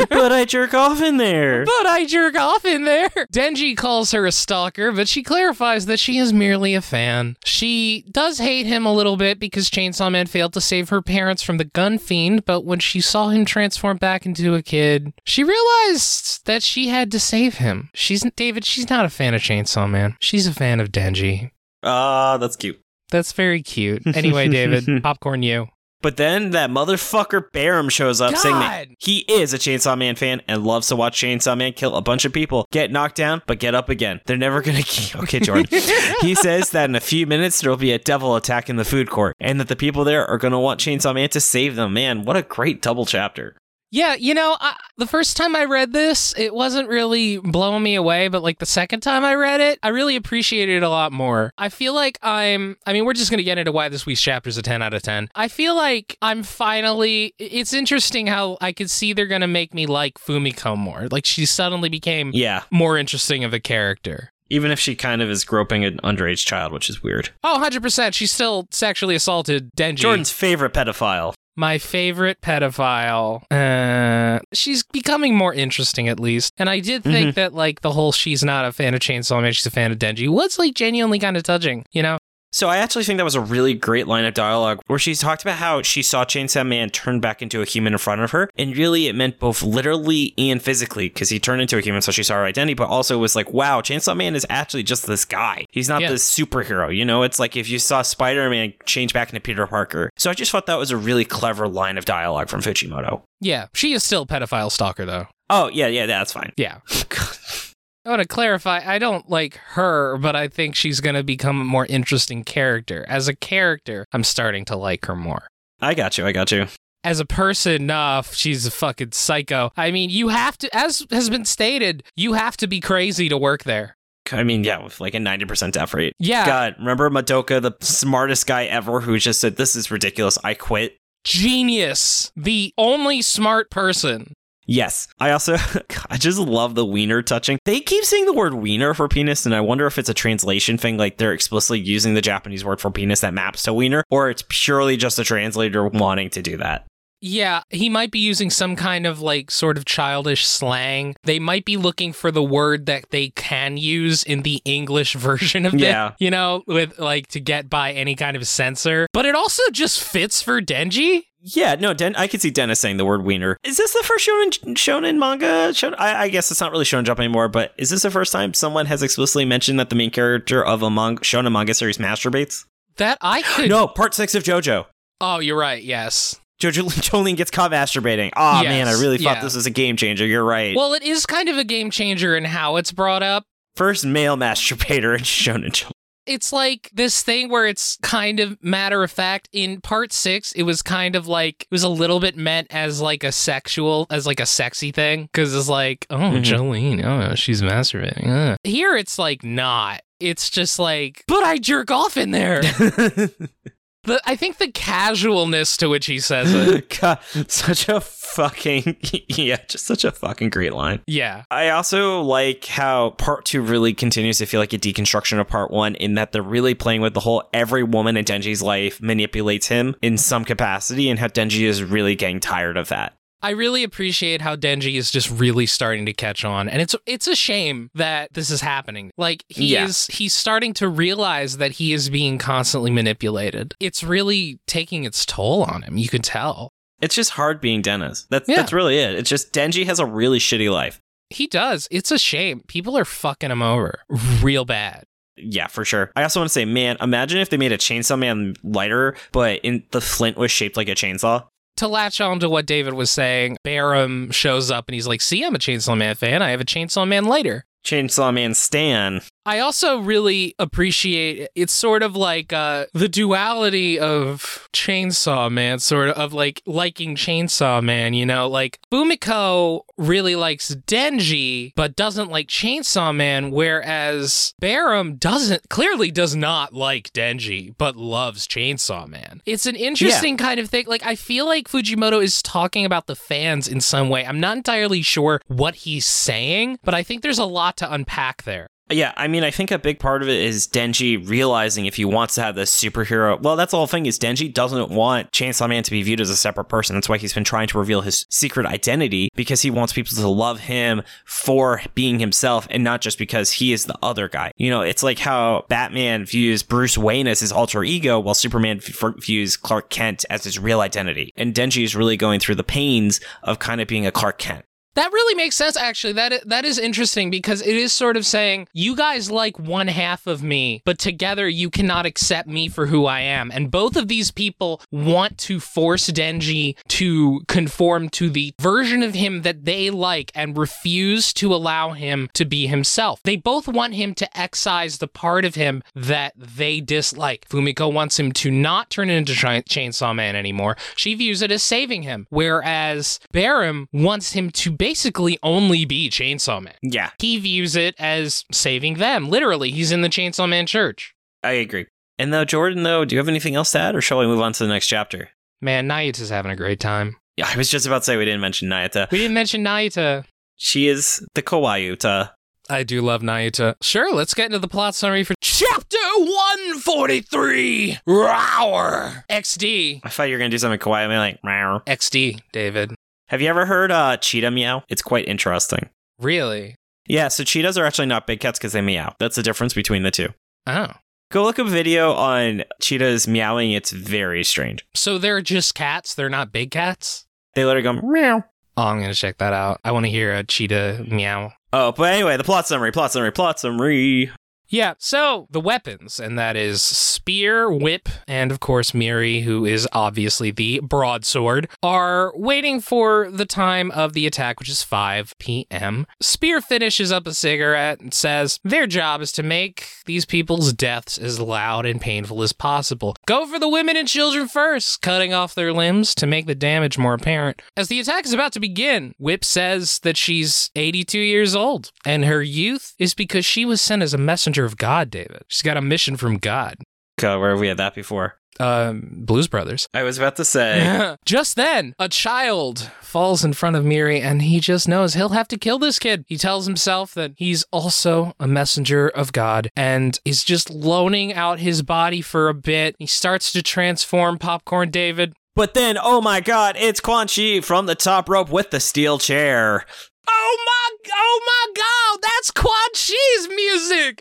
But 0.08 0.32
I 0.32 0.44
jerk 0.46 0.74
off 0.74 1.00
in 1.00 1.16
there. 1.16 1.64
But 1.64 1.86
I 1.86 2.06
jerk 2.06 2.36
off 2.36 2.64
in 2.64 2.84
there. 2.84 3.08
Denji 3.32 3.76
calls 3.76 4.12
her 4.12 4.26
a 4.26 4.32
stalker, 4.32 4.92
but 4.92 5.08
she 5.08 5.22
clarifies 5.22 5.86
that 5.86 5.98
she 5.98 6.18
is 6.18 6.32
merely 6.32 6.74
a 6.74 6.80
fan. 6.80 7.36
She 7.44 8.04
does 8.10 8.38
hate 8.38 8.66
him 8.66 8.86
a 8.86 8.92
little 8.92 9.16
bit 9.16 9.38
because 9.38 9.70
Chainsaw 9.70 10.10
Man 10.10 10.26
failed 10.26 10.52
to 10.54 10.60
save 10.60 10.90
her 10.90 11.02
parents 11.02 11.42
from 11.42 11.56
the 11.56 11.64
gun 11.64 11.98
fiend, 11.98 12.44
but 12.44 12.64
when 12.64 12.78
she 12.78 13.00
saw 13.00 13.28
him 13.28 13.44
transform 13.44 13.96
back 13.96 14.24
into 14.26 14.54
a 14.54 14.62
kid, 14.62 15.12
she 15.24 15.42
realized 15.42 16.46
that 16.46 16.62
she 16.62 16.88
had 16.88 17.10
to 17.12 17.20
save 17.20 17.56
him. 17.56 17.90
She's 17.94 18.24
David, 18.36 18.64
she's 18.64 18.88
not 18.88 19.04
a 19.04 19.10
fan 19.10 19.34
of 19.34 19.42
Chainsaw 19.42 19.90
Man. 19.90 20.16
She's 20.20 20.46
a 20.46 20.54
fan 20.54 20.80
of 20.80 20.90
Denji. 20.90 21.50
Ah, 21.82 22.38
that's 22.38 22.56
cute. 22.56 22.80
That's 23.10 23.32
very 23.32 23.62
cute. 23.62 24.02
Anyway, 24.06 24.48
David, 24.48 25.02
popcorn 25.02 25.42
you. 25.42 25.68
But 26.04 26.18
then 26.18 26.50
that 26.50 26.68
motherfucker 26.68 27.50
Barem 27.50 27.90
shows 27.90 28.20
up 28.20 28.36
saying 28.36 28.58
that 28.58 28.88
God! 28.88 28.96
he 28.98 29.20
is 29.20 29.54
a 29.54 29.58
Chainsaw 29.58 29.96
Man 29.96 30.16
fan 30.16 30.42
and 30.46 30.62
loves 30.62 30.88
to 30.88 30.96
watch 30.96 31.18
Chainsaw 31.18 31.56
Man 31.56 31.72
kill 31.72 31.96
a 31.96 32.02
bunch 32.02 32.26
of 32.26 32.32
people, 32.34 32.68
get 32.70 32.92
knocked 32.92 33.16
down, 33.16 33.40
but 33.46 33.58
get 33.58 33.74
up 33.74 33.88
again. 33.88 34.20
They're 34.26 34.36
never 34.36 34.60
gonna 34.60 34.82
keep. 34.86 35.16
Okay, 35.16 35.40
Jordan. 35.40 35.64
he 36.20 36.34
says 36.34 36.72
that 36.72 36.90
in 36.90 36.94
a 36.94 37.00
few 37.00 37.26
minutes 37.26 37.62
there'll 37.62 37.78
be 37.78 37.92
a 37.92 37.98
devil 37.98 38.36
attack 38.36 38.68
in 38.68 38.76
the 38.76 38.84
food 38.84 39.08
court, 39.08 39.34
and 39.40 39.58
that 39.58 39.68
the 39.68 39.76
people 39.76 40.04
there 40.04 40.26
are 40.26 40.36
gonna 40.36 40.60
want 40.60 40.78
Chainsaw 40.78 41.14
Man 41.14 41.30
to 41.30 41.40
save 41.40 41.74
them. 41.74 41.94
Man, 41.94 42.26
what 42.26 42.36
a 42.36 42.42
great 42.42 42.82
double 42.82 43.06
chapter. 43.06 43.56
Yeah, 43.90 44.14
you 44.14 44.34
know, 44.34 44.56
I, 44.58 44.74
the 44.96 45.06
first 45.06 45.36
time 45.36 45.54
I 45.54 45.66
read 45.66 45.92
this, 45.92 46.34
it 46.36 46.52
wasn't 46.52 46.88
really 46.88 47.38
blowing 47.38 47.82
me 47.82 47.94
away, 47.94 48.26
but 48.26 48.42
like 48.42 48.58
the 48.58 48.66
second 48.66 49.00
time 49.00 49.24
I 49.24 49.34
read 49.36 49.60
it, 49.60 49.78
I 49.84 49.88
really 49.88 50.16
appreciated 50.16 50.78
it 50.78 50.82
a 50.82 50.88
lot 50.88 51.12
more. 51.12 51.52
I 51.58 51.68
feel 51.68 51.94
like 51.94 52.18
I'm, 52.20 52.76
I 52.86 52.92
mean, 52.92 53.04
we're 53.04 53.12
just 53.12 53.30
going 53.30 53.38
to 53.38 53.44
get 53.44 53.56
into 53.56 53.70
why 53.70 53.88
this 53.88 54.04
week's 54.04 54.20
chapter 54.20 54.48
is 54.48 54.58
a 54.58 54.62
10 54.62 54.82
out 54.82 54.94
of 54.94 55.02
10. 55.02 55.28
I 55.36 55.46
feel 55.46 55.76
like 55.76 56.16
I'm 56.20 56.42
finally, 56.42 57.34
it's 57.38 57.72
interesting 57.72 58.26
how 58.26 58.58
I 58.60 58.72
could 58.72 58.90
see 58.90 59.12
they're 59.12 59.26
going 59.28 59.42
to 59.42 59.46
make 59.46 59.72
me 59.72 59.86
like 59.86 60.14
Fumiko 60.18 60.76
more. 60.76 61.06
Like 61.12 61.24
she 61.24 61.46
suddenly 61.46 61.88
became 61.88 62.30
Yeah, 62.34 62.64
more 62.72 62.98
interesting 62.98 63.44
of 63.44 63.54
a 63.54 63.60
character. 63.60 64.30
even 64.50 64.72
if 64.72 64.80
she 64.80 64.96
kind 64.96 65.22
of 65.22 65.30
is 65.30 65.44
groping 65.44 65.84
an 65.84 65.98
underage 66.02 66.44
child, 66.44 66.72
which 66.72 66.90
is 66.90 67.00
weird. 67.00 67.30
Oh, 67.44 67.64
100%. 67.64 68.12
She 68.14 68.26
still 68.26 68.66
sexually 68.72 69.14
assaulted 69.14 69.70
Denji. 69.76 69.96
Jordan's 69.98 70.32
favorite 70.32 70.72
pedophile. 70.72 71.32
My 71.56 71.78
favorite 71.78 72.40
pedophile. 72.40 73.42
Uh, 73.50 74.40
she's 74.52 74.82
becoming 74.82 75.36
more 75.36 75.54
interesting, 75.54 76.08
at 76.08 76.18
least. 76.18 76.52
And 76.58 76.68
I 76.68 76.80
did 76.80 77.02
think 77.02 77.34
that, 77.36 77.54
like, 77.54 77.80
the 77.82 77.92
whole 77.92 78.12
she's 78.12 78.42
not 78.42 78.64
a 78.64 78.72
fan 78.72 78.94
of 78.94 79.00
Chainsaw 79.00 79.40
Man, 79.42 79.52
she's 79.52 79.66
a 79.66 79.70
fan 79.70 79.92
of 79.92 79.98
Denji 79.98 80.28
was, 80.28 80.58
like, 80.58 80.74
genuinely 80.74 81.18
kind 81.18 81.36
of 81.36 81.42
touching, 81.42 81.84
you 81.92 82.02
know? 82.02 82.18
So 82.54 82.68
I 82.68 82.76
actually 82.76 83.02
think 83.02 83.16
that 83.16 83.24
was 83.24 83.34
a 83.34 83.40
really 83.40 83.74
great 83.74 84.06
line 84.06 84.24
of 84.24 84.32
dialogue 84.32 84.80
where 84.86 85.00
she 85.00 85.16
talked 85.16 85.42
about 85.42 85.56
how 85.58 85.82
she 85.82 86.04
saw 86.04 86.24
Chainsaw 86.24 86.64
Man 86.64 86.88
turn 86.88 87.18
back 87.18 87.42
into 87.42 87.60
a 87.60 87.64
human 87.64 87.94
in 87.94 87.98
front 87.98 88.20
of 88.20 88.30
her, 88.30 88.48
and 88.54 88.76
really 88.76 89.08
it 89.08 89.16
meant 89.16 89.40
both 89.40 89.60
literally 89.60 90.34
and 90.38 90.62
physically 90.62 91.08
because 91.08 91.30
he 91.30 91.40
turned 91.40 91.62
into 91.62 91.76
a 91.76 91.80
human, 91.80 92.00
so 92.00 92.12
she 92.12 92.22
saw 92.22 92.34
her 92.36 92.44
identity, 92.44 92.74
but 92.74 92.88
also 92.88 93.18
was 93.18 93.34
like, 93.34 93.52
wow, 93.52 93.80
Chainsaw 93.80 94.16
Man 94.16 94.36
is 94.36 94.46
actually 94.48 94.84
just 94.84 95.08
this 95.08 95.24
guy. 95.24 95.64
He's 95.72 95.88
not 95.88 96.00
Yeah. 96.00 96.10
this 96.10 96.32
superhero, 96.32 96.96
you 96.96 97.04
know? 97.04 97.24
It's 97.24 97.40
like 97.40 97.56
if 97.56 97.68
you 97.68 97.80
saw 97.80 98.02
Spider 98.02 98.48
Man 98.48 98.72
change 98.86 99.12
back 99.12 99.30
into 99.30 99.40
Peter 99.40 99.66
Parker. 99.66 100.10
So 100.16 100.30
I 100.30 100.34
just 100.34 100.52
thought 100.52 100.66
that 100.66 100.78
was 100.78 100.92
a 100.92 100.96
really 100.96 101.24
clever 101.24 101.66
line 101.66 101.98
of 101.98 102.04
dialogue 102.04 102.48
from 102.48 102.60
Fujimoto. 102.62 103.22
Yeah, 103.40 103.66
she 103.74 103.94
is 103.94 104.04
still 104.04 104.22
a 104.22 104.26
pedophile 104.26 104.70
stalker, 104.70 105.04
though. 105.04 105.26
Oh 105.50 105.70
yeah, 105.70 105.88
yeah, 105.88 106.06
that's 106.06 106.32
fine. 106.32 106.52
Yeah. 106.56 106.78
I 108.04 108.10
want 108.10 108.20
to 108.20 108.28
clarify, 108.28 108.82
I 108.84 108.98
don't 108.98 109.30
like 109.30 109.56
her, 109.68 110.18
but 110.18 110.36
I 110.36 110.48
think 110.48 110.74
she's 110.74 111.00
going 111.00 111.14
to 111.14 111.22
become 111.22 111.58
a 111.60 111.64
more 111.64 111.86
interesting 111.86 112.44
character. 112.44 113.06
As 113.08 113.28
a 113.28 113.34
character, 113.34 114.04
I'm 114.12 114.24
starting 114.24 114.66
to 114.66 114.76
like 114.76 115.06
her 115.06 115.16
more. 115.16 115.46
I 115.80 115.94
got 115.94 116.18
you. 116.18 116.26
I 116.26 116.32
got 116.32 116.52
you. 116.52 116.66
as 117.02 117.18
a 117.20 117.24
person, 117.24 117.86
nah, 117.86 118.20
she's 118.22 118.66
a 118.66 118.70
fucking 118.70 119.12
psycho. 119.12 119.70
I 119.76 119.90
mean, 119.90 120.10
you 120.10 120.28
have 120.28 120.58
to, 120.58 120.76
as 120.76 121.06
has 121.10 121.30
been 121.30 121.44
stated, 121.46 122.02
you 122.14 122.34
have 122.34 122.56
to 122.58 122.66
be 122.66 122.78
crazy 122.80 123.28
to 123.30 123.38
work 123.38 123.64
there. 123.64 123.96
I 124.32 124.42
mean, 124.42 124.64
yeah, 124.64 124.82
with 124.82 125.00
like 125.00 125.14
a 125.14 125.18
90% 125.18 125.72
death 125.72 125.92
rate. 125.94 126.12
Yeah. 126.18 126.46
God, 126.46 126.76
remember 126.78 127.08
Madoka, 127.10 127.60
the 127.60 127.74
smartest 127.80 128.46
guy 128.46 128.64
ever, 128.64 129.00
who 129.00 129.18
just 129.18 129.40
said, 129.40 129.56
This 129.56 129.76
is 129.76 129.90
ridiculous. 129.90 130.38
I 130.44 130.54
quit. 130.54 130.96
Genius. 131.24 132.32
The 132.36 132.72
only 132.78 133.20
smart 133.22 133.70
person. 133.70 134.32
Yes. 134.66 135.08
I 135.18 135.30
also, 135.30 135.56
I 136.10 136.16
just 136.16 136.38
love 136.38 136.74
the 136.74 136.84
wiener 136.86 137.22
touching. 137.22 137.58
They 137.64 137.80
keep 137.80 138.04
saying 138.04 138.26
the 138.26 138.32
word 138.32 138.54
wiener 138.54 138.94
for 138.94 139.08
penis, 139.08 139.46
and 139.46 139.54
I 139.54 139.60
wonder 139.60 139.86
if 139.86 139.98
it's 139.98 140.08
a 140.08 140.14
translation 140.14 140.78
thing, 140.78 140.96
like 140.96 141.18
they're 141.18 141.32
explicitly 141.32 141.80
using 141.80 142.14
the 142.14 142.20
Japanese 142.22 142.64
word 142.64 142.80
for 142.80 142.90
penis 142.90 143.20
that 143.20 143.34
maps 143.34 143.62
to 143.64 143.74
wiener, 143.74 144.04
or 144.10 144.30
it's 144.30 144.44
purely 144.48 144.96
just 144.96 145.18
a 145.18 145.24
translator 145.24 145.86
wanting 145.88 146.30
to 146.30 146.42
do 146.42 146.56
that. 146.58 146.86
Yeah, 147.26 147.62
he 147.70 147.88
might 147.88 148.10
be 148.10 148.18
using 148.18 148.50
some 148.50 148.76
kind 148.76 149.06
of 149.06 149.22
like 149.22 149.50
sort 149.50 149.78
of 149.78 149.86
childish 149.86 150.46
slang. 150.46 151.14
They 151.22 151.38
might 151.38 151.64
be 151.64 151.78
looking 151.78 152.12
for 152.12 152.30
the 152.30 152.42
word 152.42 152.84
that 152.84 153.06
they 153.12 153.30
can 153.30 153.78
use 153.78 154.22
in 154.24 154.42
the 154.42 154.60
English 154.66 155.14
version 155.14 155.64
of 155.64 155.72
Yeah. 155.72 156.08
it, 156.08 156.14
you 156.18 156.30
know, 156.30 156.62
with 156.66 156.98
like 156.98 157.28
to 157.28 157.40
get 157.40 157.70
by 157.70 157.92
any 157.92 158.14
kind 158.14 158.36
of 158.36 158.46
censor. 158.46 159.06
But 159.14 159.24
it 159.24 159.34
also 159.34 159.62
just 159.72 160.02
fits 160.04 160.42
for 160.42 160.60
Denji. 160.60 161.22
Yeah, 161.46 161.74
no, 161.74 161.92
Den- 161.92 162.16
I 162.16 162.26
could 162.26 162.40
see 162.40 162.50
Denji 162.50 162.74
saying 162.74 162.96
the 162.96 163.04
word 163.04 163.22
wiener. 163.22 163.58
Is 163.62 163.76
this 163.76 163.92
the 163.92 164.02
first 164.02 164.26
shonen, 164.26 164.74
shonen 164.76 165.18
manga? 165.18 165.70
Shonen, 165.72 165.94
I, 165.98 166.22
I 166.22 166.28
guess 166.28 166.50
it's 166.50 166.60
not 166.60 166.72
really 166.72 166.86
shonen 166.86 167.04
jump 167.04 167.18
anymore, 167.20 167.48
but 167.48 167.74
is 167.76 167.90
this 167.90 168.00
the 168.00 168.10
first 168.10 168.32
time 168.32 168.54
someone 168.54 168.86
has 168.86 169.02
explicitly 169.02 169.44
mentioned 169.44 169.78
that 169.78 169.90
the 169.90 169.94
main 169.96 170.10
character 170.10 170.64
of 170.64 170.82
a 170.82 170.90
manga, 170.90 171.20
shonen 171.20 171.52
manga 171.52 171.74
series 171.74 171.98
masturbates? 171.98 172.64
That 172.96 173.18
I 173.20 173.42
could. 173.42 173.68
No, 173.68 173.86
part 173.86 174.14
six 174.14 174.34
of 174.34 174.42
JoJo. 174.42 174.86
Oh, 175.20 175.38
you're 175.38 175.58
right. 175.58 175.82
Yes. 175.82 176.40
Jojo 176.62 176.88
Jolyne 177.02 177.36
gets 177.36 177.50
caught 177.50 177.70
masturbating. 177.70 178.30
Oh 178.36 178.62
Yes, 178.62 178.70
man, 178.70 178.88
I 178.88 178.92
really 178.92 179.18
thought 179.18 179.36
yeah. 179.36 179.42
this 179.42 179.54
was 179.54 179.66
a 179.66 179.70
game 179.70 179.96
changer. 179.96 180.24
You're 180.24 180.44
right. 180.44 180.74
Well, 180.74 180.94
it 180.94 181.02
is 181.02 181.26
kind 181.26 181.50
of 181.50 181.58
a 181.58 181.64
game 181.64 181.90
changer 181.90 182.34
in 182.36 182.44
how 182.44 182.76
it's 182.76 182.92
brought 182.92 183.22
up. 183.22 183.44
First 183.76 184.06
male 184.06 184.36
masturbator 184.36 185.14
in 185.18 185.24
Shonen 185.24 185.72
Jump. 185.72 185.92
It's 186.26 186.52
like 186.52 186.90
this 186.94 187.22
thing 187.22 187.50
where 187.50 187.66
it's 187.66 187.98
kind 188.02 188.40
of 188.40 188.62
matter 188.62 189.02
of 189.02 189.10
fact. 189.10 189.48
In 189.52 189.80
part 189.80 190.12
six, 190.12 190.52
it 190.52 190.62
was 190.62 190.80
kind 190.82 191.16
of 191.16 191.26
like 191.28 191.62
it 191.62 191.70
was 191.70 191.82
a 191.82 191.88
little 191.88 192.20
bit 192.20 192.36
meant 192.36 192.68
as 192.70 193.00
like 193.00 193.24
a 193.24 193.32
sexual, 193.32 194.06
as 194.10 194.26
like 194.26 194.40
a 194.40 194.46
sexy 194.46 194.90
thing, 194.92 195.24
because 195.24 195.54
it's 195.54 195.68
like, 195.68 196.06
oh, 196.10 196.16
Mhm. 196.16 196.42
Jolyne, 196.42 197.04
oh, 197.04 197.34
she's 197.34 197.60
masturbating. 197.62 198.28
uh. 198.28 198.56
Here, 198.64 198.96
it's 198.96 199.18
like 199.18 199.44
not. 199.44 200.00
It's 200.20 200.48
just 200.48 200.78
like, 200.78 201.22
but 201.28 201.42
I 201.44 201.58
jerk 201.58 201.90
off 201.90 202.16
in 202.16 202.30
there. 202.30 202.62
the, 204.04 204.20
I 204.24 204.36
think 204.36 204.58
the 204.58 204.70
casualness 204.70 205.76
to 205.78 205.88
which 205.88 206.06
he 206.06 206.20
says 206.20 206.52
it. 206.52 206.98
God, 207.00 207.18
such 207.48 207.88
a 207.88 208.00
fucking 208.00 208.96
yeah, 209.28 209.58
just 209.68 209.86
such 209.86 210.04
a 210.04 210.12
fucking 210.12 210.50
great 210.50 210.72
line. 210.72 211.00
Yeah. 211.06 211.44
I 211.50 211.70
also 211.70 212.22
like 212.22 212.66
how 212.66 213.10
part 213.10 213.44
two 213.44 213.62
really 213.62 213.94
continues 213.94 214.38
to 214.38 214.46
feel 214.46 214.60
like 214.60 214.72
a 214.72 214.78
deconstruction 214.78 215.40
of 215.40 215.48
part 215.48 215.70
one 215.70 215.94
in 215.96 216.14
that 216.14 216.32
they're 216.32 216.42
really 216.42 216.74
playing 216.74 217.00
with 217.00 217.14
the 217.14 217.20
whole 217.20 217.48
every 217.52 217.82
woman 217.82 218.16
in 218.16 218.24
Denji's 218.24 218.62
life 218.62 219.00
manipulates 219.00 219.68
him 219.68 219.94
in 220.02 220.18
some 220.18 220.44
capacity 220.44 221.08
and 221.10 221.18
how 221.18 221.28
Denji 221.28 221.62
is 221.62 221.82
really 221.82 222.14
getting 222.14 222.40
tired 222.40 222.76
of 222.76 222.88
that. 222.88 223.14
I 223.44 223.50
really 223.50 223.84
appreciate 223.84 224.40
how 224.40 224.56
Denji 224.56 224.94
is 224.96 225.10
just 225.10 225.30
really 225.30 225.66
starting 225.66 226.06
to 226.06 226.12
catch 226.12 226.44
on, 226.44 226.68
and 226.68 226.80
it's 226.82 226.96
it's 227.06 227.26
a 227.28 227.36
shame 227.36 227.90
that 227.94 228.32
this 228.32 228.50
is 228.50 228.60
happening. 228.62 229.10
Like 229.18 229.44
he 229.48 229.66
Yeah. 229.74 229.84
is 229.84 230.06
he's 230.06 230.32
starting 230.34 230.72
to 230.74 230.88
realize 230.88 231.58
that 231.58 231.72
he 231.72 231.92
is 231.92 232.08
being 232.10 232.38
constantly 232.38 232.90
manipulated. 232.90 233.74
It's 233.78 234.02
really 234.02 234.58
taking 234.66 235.04
its 235.04 235.26
toll 235.26 235.62
on 235.64 235.82
him. 235.82 235.98
You 235.98 236.08
can 236.08 236.22
tell 236.22 236.70
It's 237.02 237.14
just 237.14 237.30
hard 237.32 237.60
being 237.60 237.82
Denji. 237.82 238.26
That's 238.30 238.48
Yeah. 238.48 238.56
that's 238.56 238.72
really 238.72 238.98
it. 238.98 239.14
It's 239.14 239.28
just 239.28 239.52
Denji 239.52 239.84
has 239.86 239.98
a 240.00 240.06
really 240.06 240.38
shitty 240.38 240.70
life. 240.72 241.00
he 241.30 241.46
does. 241.46 241.88
It's 241.90 242.10
a 242.12 242.18
shame. 242.18 242.62
People 242.68 242.96
are 242.96 243.04
fucking 243.04 243.50
him 243.50 243.60
over 243.62 244.00
real 244.40 244.64
bad. 244.64 245.04
Yeah, 245.36 245.66
for 245.66 245.84
sure. 245.84 246.12
I 246.14 246.22
also 246.22 246.38
want 246.38 246.48
to 246.48 246.52
say, 246.52 246.64
man, 246.64 246.96
imagine 247.00 247.40
if 247.40 247.50
they 247.50 247.56
made 247.56 247.72
a 247.72 247.76
Chainsaw 247.78 248.16
Man 248.16 248.54
lighter, 248.62 249.16
but 249.32 249.58
in 249.64 249.82
the 249.90 250.00
flint 250.00 250.36
was 250.36 250.52
shaped 250.52 250.76
like 250.76 250.88
a 250.88 250.94
chainsaw. 250.94 251.44
To 251.78 251.88
latch 251.88 252.20
on 252.20 252.38
to 252.40 252.48
what 252.48 252.66
David 252.66 252.94
was 252.94 253.10
saying, 253.10 253.58
Barem 253.64 254.32
shows 254.32 254.70
up 254.70 254.88
and 254.88 254.94
he's 254.94 255.08
like, 255.08 255.20
"See, 255.20 255.44
I'm 255.44 255.56
a 255.56 255.58
Chainsaw 255.58 255.96
Man 255.98 256.14
fan. 256.14 256.40
I 256.40 256.50
have 256.50 256.60
a 256.60 256.64
Chainsaw 256.64 257.06
Man 257.06 257.24
lighter." 257.24 257.64
Chainsaw 257.84 258.32
Man 258.32 258.54
Stan. 258.54 259.20
I 259.46 259.58
also 259.58 259.98
really 259.98 260.54
appreciate 260.58 261.48
it's 261.54 261.72
sort 261.72 262.02
of 262.02 262.16
like 262.16 262.50
uh, 262.50 262.86
the 262.94 263.10
duality 263.10 263.98
of 263.98 264.68
Chainsaw 264.72 265.52
Man, 265.52 265.78
sort 265.80 266.08
of, 266.08 266.16
of 266.16 266.32
like 266.32 266.62
liking 266.64 267.14
Chainsaw 267.14 267.82
Man, 267.82 268.14
you 268.14 268.24
know, 268.24 268.48
like 268.48 268.80
Fumiko 268.90 269.82
really 269.98 270.34
likes 270.34 270.74
Denji, 270.74 271.74
but 271.76 271.94
doesn't 271.94 272.30
like 272.30 272.48
Chainsaw 272.48 273.14
Man, 273.14 273.50
whereas 273.50 274.54
Barem 274.62 275.18
doesn't, 275.18 275.68
clearly 275.68 276.10
does 276.10 276.34
not 276.34 276.72
like 276.72 277.12
Denji, 277.12 277.74
but 277.76 277.96
loves 277.96 278.48
Chainsaw 278.48 279.06
Man. 279.06 279.42
It's 279.44 279.66
an 279.66 279.76
interesting 279.76 280.38
kind 280.38 280.58
of 280.58 280.70
thing. 280.70 280.86
Like, 280.86 281.04
I 281.04 281.16
feel 281.16 281.44
like 281.44 281.68
Fujimoto 281.68 282.22
is 282.22 282.40
talking 282.40 282.86
about 282.86 283.08
the 283.08 283.16
fans 283.16 283.68
in 283.68 283.82
some 283.82 284.08
way. 284.08 284.24
I'm 284.24 284.40
not 284.40 284.56
entirely 284.56 285.02
sure 285.02 285.42
what 285.48 285.74
he's 285.74 286.06
saying, 286.06 286.78
but 286.82 286.94
I 286.94 287.02
think 287.02 287.22
there's 287.22 287.38
a 287.38 287.44
lot 287.44 287.73
to 287.76 287.92
unpack 287.92 288.44
there. 288.44 288.68
Yeah, 288.90 289.14
I 289.16 289.28
mean, 289.28 289.44
I 289.44 289.50
think 289.50 289.70
a 289.70 289.78
big 289.78 289.98
part 289.98 290.20
of 290.20 290.28
it 290.28 290.38
is 290.42 290.68
Denji 290.68 291.26
realizing 291.26 291.86
if 291.86 291.94
he 291.94 292.04
wants 292.04 292.34
to 292.34 292.42
have 292.42 292.54
this 292.54 292.70
superhero. 292.70 293.40
Well, 293.40 293.56
that's 293.56 293.70
the 293.70 293.78
whole 293.78 293.86
thing 293.86 294.04
is 294.04 294.18
Denji 294.18 294.52
doesn't 294.52 294.90
want 294.90 295.32
Chainsaw 295.32 295.66
Man 295.66 295.82
to 295.84 295.90
be 295.90 296.02
viewed 296.02 296.20
as 296.20 296.28
a 296.28 296.36
separate 296.36 296.66
person. 296.66 296.94
That's 296.94 297.08
why 297.08 297.16
he's 297.16 297.32
been 297.32 297.44
trying 297.44 297.68
to 297.68 297.78
reveal 297.78 298.02
his 298.02 298.26
secret 298.28 298.66
identity 298.66 299.30
because 299.34 299.62
he 299.62 299.70
wants 299.70 299.94
people 299.94 300.14
to 300.14 300.28
love 300.28 300.60
him 300.60 301.02
for 301.24 301.80
being 301.94 302.18
himself 302.18 302.66
and 302.68 302.84
not 302.84 303.00
just 303.00 303.16
because 303.16 303.52
he 303.52 303.72
is 303.72 303.86
the 303.86 303.98
other 304.02 304.28
guy. 304.28 304.52
You 304.56 304.68
know, 304.68 304.82
it's 304.82 305.02
like 305.02 305.18
how 305.18 305.64
Batman 305.68 306.26
views 306.26 306.62
Bruce 306.62 306.98
Wayne 306.98 307.26
as 307.26 307.40
his 307.40 307.52
alter 307.52 307.84
ego 307.84 308.20
while 308.20 308.34
Superman 308.34 308.80
v- 308.80 309.14
views 309.18 309.56
Clark 309.56 309.88
Kent 309.88 310.26
as 310.28 310.44
his 310.44 310.58
real 310.58 310.82
identity. 310.82 311.32
And 311.36 311.54
Denji 311.54 311.84
is 311.84 311.96
really 311.96 312.18
going 312.18 312.38
through 312.38 312.56
the 312.56 312.64
pains 312.64 313.18
of 313.42 313.60
kind 313.60 313.80
of 313.80 313.88
being 313.88 314.06
a 314.06 314.12
Clark 314.12 314.38
Kent. 314.38 314.66
That 314.94 315.12
really 315.12 315.34
makes 315.34 315.56
sense, 315.56 315.76
actually. 315.76 316.12
That 316.14 316.48
that 316.48 316.64
is 316.64 316.78
interesting 316.78 317.30
because 317.30 317.60
it 317.62 317.76
is 317.76 317.92
sort 317.92 318.16
of 318.16 318.24
saying 318.24 318.68
you 318.72 318.94
guys 318.96 319.30
like 319.30 319.58
one 319.58 319.88
half 319.88 320.26
of 320.26 320.42
me, 320.42 320.82
but 320.84 320.98
together 320.98 321.48
you 321.48 321.70
cannot 321.70 322.06
accept 322.06 322.48
me 322.48 322.68
for 322.68 322.86
who 322.86 323.06
I 323.06 323.20
am. 323.20 323.50
And 323.50 323.70
both 323.70 323.96
of 323.96 324.08
these 324.08 324.30
people 324.30 324.80
want 324.90 325.38
to 325.38 325.58
force 325.60 326.10
Denji 326.10 326.76
to 326.88 327.40
conform 327.48 328.08
to 328.10 328.30
the 328.30 328.54
version 328.60 329.02
of 329.02 329.14
him 329.14 329.42
that 329.42 329.64
they 329.64 329.90
like 329.90 330.30
and 330.34 330.56
refuse 330.56 331.32
to 331.34 331.52
allow 331.54 331.90
him 331.90 332.28
to 332.34 332.44
be 332.44 332.66
himself. 332.66 333.20
They 333.24 333.36
both 333.36 333.66
want 333.66 333.94
him 333.94 334.14
to 334.14 334.38
excise 334.38 334.98
the 334.98 335.08
part 335.08 335.44
of 335.44 335.54
him 335.56 335.82
that 335.94 336.34
they 336.36 336.80
dislike. 336.80 337.48
Fumiko 337.48 337.92
wants 337.92 338.18
him 338.18 338.32
to 338.32 338.50
not 338.50 338.90
turn 338.90 339.10
into 339.10 339.32
Chainsaw 339.32 340.14
Man 340.14 340.36
anymore. 340.36 340.76
She 340.94 341.14
views 341.14 341.42
it 341.42 341.50
as 341.50 341.62
saving 341.62 342.02
him, 342.02 342.26
whereas 342.30 343.18
Barem 343.32 343.88
wants 343.92 344.32
him 344.32 344.50
to 344.50 344.70
basically 344.84 345.38
only 345.42 345.86
be 345.86 346.10
Chainsaw 346.10 346.62
Man. 346.62 346.74
Yeah, 346.82 347.08
He 347.18 347.38
views 347.38 347.74
it 347.74 347.94
as 347.98 348.44
saving 348.52 348.94
them. 348.98 349.30
Literally, 349.30 349.70
he's 349.70 349.90
in 349.90 350.02
the 350.02 350.10
Chainsaw 350.10 350.46
Man 350.46 350.66
church. 350.66 351.14
I 351.42 351.52
agree. 351.52 351.86
And 352.18 352.34
though, 352.34 352.44
Jordan, 352.44 352.82
though, 352.82 353.06
do 353.06 353.14
you 353.14 353.18
have 353.18 353.28
anything 353.28 353.54
else 353.54 353.72
to 353.72 353.78
add 353.78 353.96
or 353.96 354.02
shall 354.02 354.18
we 354.18 354.26
move 354.26 354.42
on 354.42 354.52
to 354.52 354.62
the 354.62 354.68
next 354.68 354.88
chapter? 354.88 355.30
Man, 355.62 355.88
Nayuta's 355.88 356.28
having 356.28 356.52
a 356.52 356.56
great 356.56 356.80
time. 356.80 357.16
Yeah, 357.38 357.48
I 357.50 357.56
was 357.56 357.70
just 357.70 357.86
about 357.86 358.00
to 358.00 358.04
say 358.04 358.18
we 358.18 358.26
didn't 358.26 358.42
mention 358.42 358.68
Nayuta. 358.68 359.10
We 359.10 359.16
didn't 359.16 359.32
mention 359.32 359.64
Nayuta. 359.64 360.26
She 360.56 360.86
is 360.86 361.26
the 361.34 361.40
Kawaiuta. 361.42 362.32
I 362.68 362.82
do 362.82 363.00
love 363.00 363.22
Nayuta. 363.22 363.76
Sure, 363.80 364.12
let's 364.14 364.34
get 364.34 364.46
into 364.46 364.58
the 364.58 364.68
plot 364.68 364.94
summary 364.94 365.24
for 365.24 365.34
chapter 365.40 365.96
143 366.18 368.00
Rower 368.06 369.24
XD. 369.30 370.00
I 370.04 370.08
thought 370.10 370.24
you 370.24 370.34
were 370.34 370.38
gonna 370.38 370.50
do 370.50 370.58
something 370.58 370.78
kawaii. 370.78 371.04
I 371.04 371.08
mean, 371.08 371.16
like, 371.16 371.40
meow. 371.42 371.80
XD, 371.86 372.40
David. 372.52 372.94
Have 373.34 373.42
you 373.42 373.48
ever 373.48 373.66
heard 373.66 373.90
uh, 373.90 374.16
cheetah 374.16 374.52
meow? 374.52 374.84
It's 374.88 375.02
quite 375.02 375.26
interesting. 375.26 375.90
Really? 376.20 376.76
Yeah, 377.08 377.26
so 377.26 377.42
cheetahs 377.42 377.76
are 377.76 377.84
actually 377.84 378.06
not 378.06 378.28
big 378.28 378.38
cats 378.38 378.60
because 378.60 378.74
they 378.74 378.80
meow. 378.80 379.12
That's 379.18 379.34
the 379.34 379.42
difference 379.42 379.74
between 379.74 380.04
the 380.04 380.12
two. 380.12 380.28
Oh. 380.68 380.92
Go 381.32 381.42
look 381.42 381.58
up 381.58 381.66
a 381.66 381.70
video 381.70 382.12
on 382.12 382.62
cheetahs 382.80 383.26
meowing. 383.26 383.72
It's 383.72 383.90
very 383.90 384.44
strange. 384.44 384.86
So 384.94 385.18
they're 385.18 385.40
just 385.40 385.74
cats? 385.74 386.14
They're 386.14 386.30
not 386.30 386.52
big 386.52 386.70
cats? 386.70 387.26
They 387.56 387.64
literally 387.64 387.82
go 387.82 388.06
meow. 388.06 388.44
Oh, 388.76 388.84
I'm 388.84 388.98
going 388.98 389.10
to 389.10 389.18
check 389.18 389.38
that 389.38 389.52
out. 389.52 389.80
I 389.82 389.90
want 389.90 390.06
to 390.06 390.10
hear 390.10 390.32
a 390.32 390.44
cheetah 390.44 391.06
meow. 391.08 391.50
Oh, 391.72 391.90
but 391.90 392.14
anyway, 392.14 392.36
the 392.36 392.44
plot 392.44 392.68
summary, 392.68 392.92
plot 392.92 393.10
summary, 393.10 393.32
plot 393.32 393.58
summary. 393.58 394.30
Yeah, 394.74 394.94
so 394.98 395.46
the 395.52 395.60
weapons, 395.60 396.18
and 396.18 396.36
that 396.36 396.56
is 396.56 396.82
spear, 396.82 397.70
whip, 397.70 398.08
and 398.26 398.50
of 398.50 398.58
course 398.58 398.92
Miri, 398.92 399.42
who 399.42 399.64
is 399.64 399.86
obviously 399.92 400.50
the 400.50 400.80
broadsword, 400.80 401.68
are 401.80 402.32
waiting 402.34 402.80
for 402.80 403.30
the 403.30 403.46
time 403.46 403.92
of 403.92 404.14
the 404.14 404.26
attack, 404.26 404.58
which 404.58 404.68
is 404.68 404.82
5 404.82 405.34
p.m. 405.38 406.08
Spear 406.20 406.60
finishes 406.60 407.12
up 407.12 407.24
a 407.28 407.34
cigarette 407.34 408.00
and 408.00 408.12
says, 408.12 408.58
Their 408.64 408.88
job 408.88 409.22
is 409.22 409.30
to 409.32 409.44
make 409.44 409.86
these 410.06 410.24
people's 410.24 410.72
deaths 410.72 411.18
as 411.18 411.38
loud 411.38 411.86
and 411.86 412.00
painful 412.00 412.42
as 412.42 412.52
possible. 412.52 413.14
Go 413.26 413.46
for 413.46 413.60
the 413.60 413.68
women 413.68 413.96
and 413.96 414.08
children 414.08 414.48
first, 414.48 415.02
cutting 415.02 415.32
off 415.32 415.54
their 415.54 415.72
limbs 415.72 416.16
to 416.16 416.26
make 416.26 416.46
the 416.46 416.54
damage 416.56 416.98
more 416.98 417.14
apparent. 417.14 417.62
As 417.76 417.86
the 417.86 418.00
attack 418.00 418.24
is 418.24 418.32
about 418.32 418.50
to 418.54 418.60
begin, 418.60 419.14
Whip 419.18 419.44
says 419.44 420.00
that 420.00 420.16
she's 420.16 420.72
82 420.74 421.16
years 421.20 421.54
old, 421.54 421.92
and 422.04 422.24
her 422.24 422.42
youth 422.42 422.96
is 422.98 423.14
because 423.14 423.46
she 423.46 423.64
was 423.64 423.80
sent 423.80 424.02
as 424.02 424.12
a 424.12 424.18
messenger 424.18 424.63
of 424.64 424.76
God, 424.76 425.10
David. 425.10 425.42
She's 425.48 425.62
got 425.62 425.76
a 425.76 425.82
mission 425.82 426.16
from 426.16 426.38
God. 426.38 426.76
God, 427.18 427.40
where 427.40 427.50
have 427.50 427.60
we 427.60 427.68
had 427.68 427.76
that 427.76 427.94
before? 427.94 428.38
Um, 428.60 429.10
Blues 429.16 429.48
Brothers. 429.48 429.88
I 429.92 430.02
was 430.02 430.18
about 430.18 430.36
to 430.36 430.44
say. 430.44 431.16
just 431.24 431.56
then, 431.56 431.94
a 431.98 432.08
child 432.08 432.90
falls 433.00 433.44
in 433.44 433.52
front 433.52 433.76
of 433.76 433.84
Miri, 433.84 434.20
and 434.20 434.42
he 434.42 434.60
just 434.60 434.88
knows 434.88 435.14
he'll 435.14 435.30
have 435.30 435.48
to 435.48 435.58
kill 435.58 435.78
this 435.78 435.98
kid. 435.98 436.24
He 436.28 436.36
tells 436.36 436.66
himself 436.66 437.14
that 437.14 437.32
he's 437.36 437.64
also 437.72 438.34
a 438.38 438.46
messenger 438.46 439.08
of 439.08 439.32
God 439.32 439.70
and 439.76 440.20
is 440.24 440.44
just 440.44 440.70
loaning 440.70 441.32
out 441.32 441.58
his 441.58 441.82
body 441.82 442.20
for 442.20 442.48
a 442.48 442.54
bit. 442.54 442.96
He 442.98 443.06
starts 443.06 443.52
to 443.52 443.62
transform 443.62 444.38
Popcorn 444.38 444.90
David. 444.90 445.34
But 445.56 445.74
then, 445.74 445.96
oh 446.00 446.20
my 446.20 446.40
god, 446.40 446.76
it's 446.78 447.00
Quanxi 447.00 447.62
from 447.62 447.86
the 447.86 447.94
top 447.94 448.28
rope 448.28 448.50
with 448.50 448.70
the 448.70 448.80
steel 448.80 449.18
chair. 449.18 449.84
Oh 450.28 450.56
my, 450.66 451.10
oh 451.12 451.40
my 451.46 451.72
God, 451.76 452.22
that's 452.22 452.50
Quan 452.50 452.73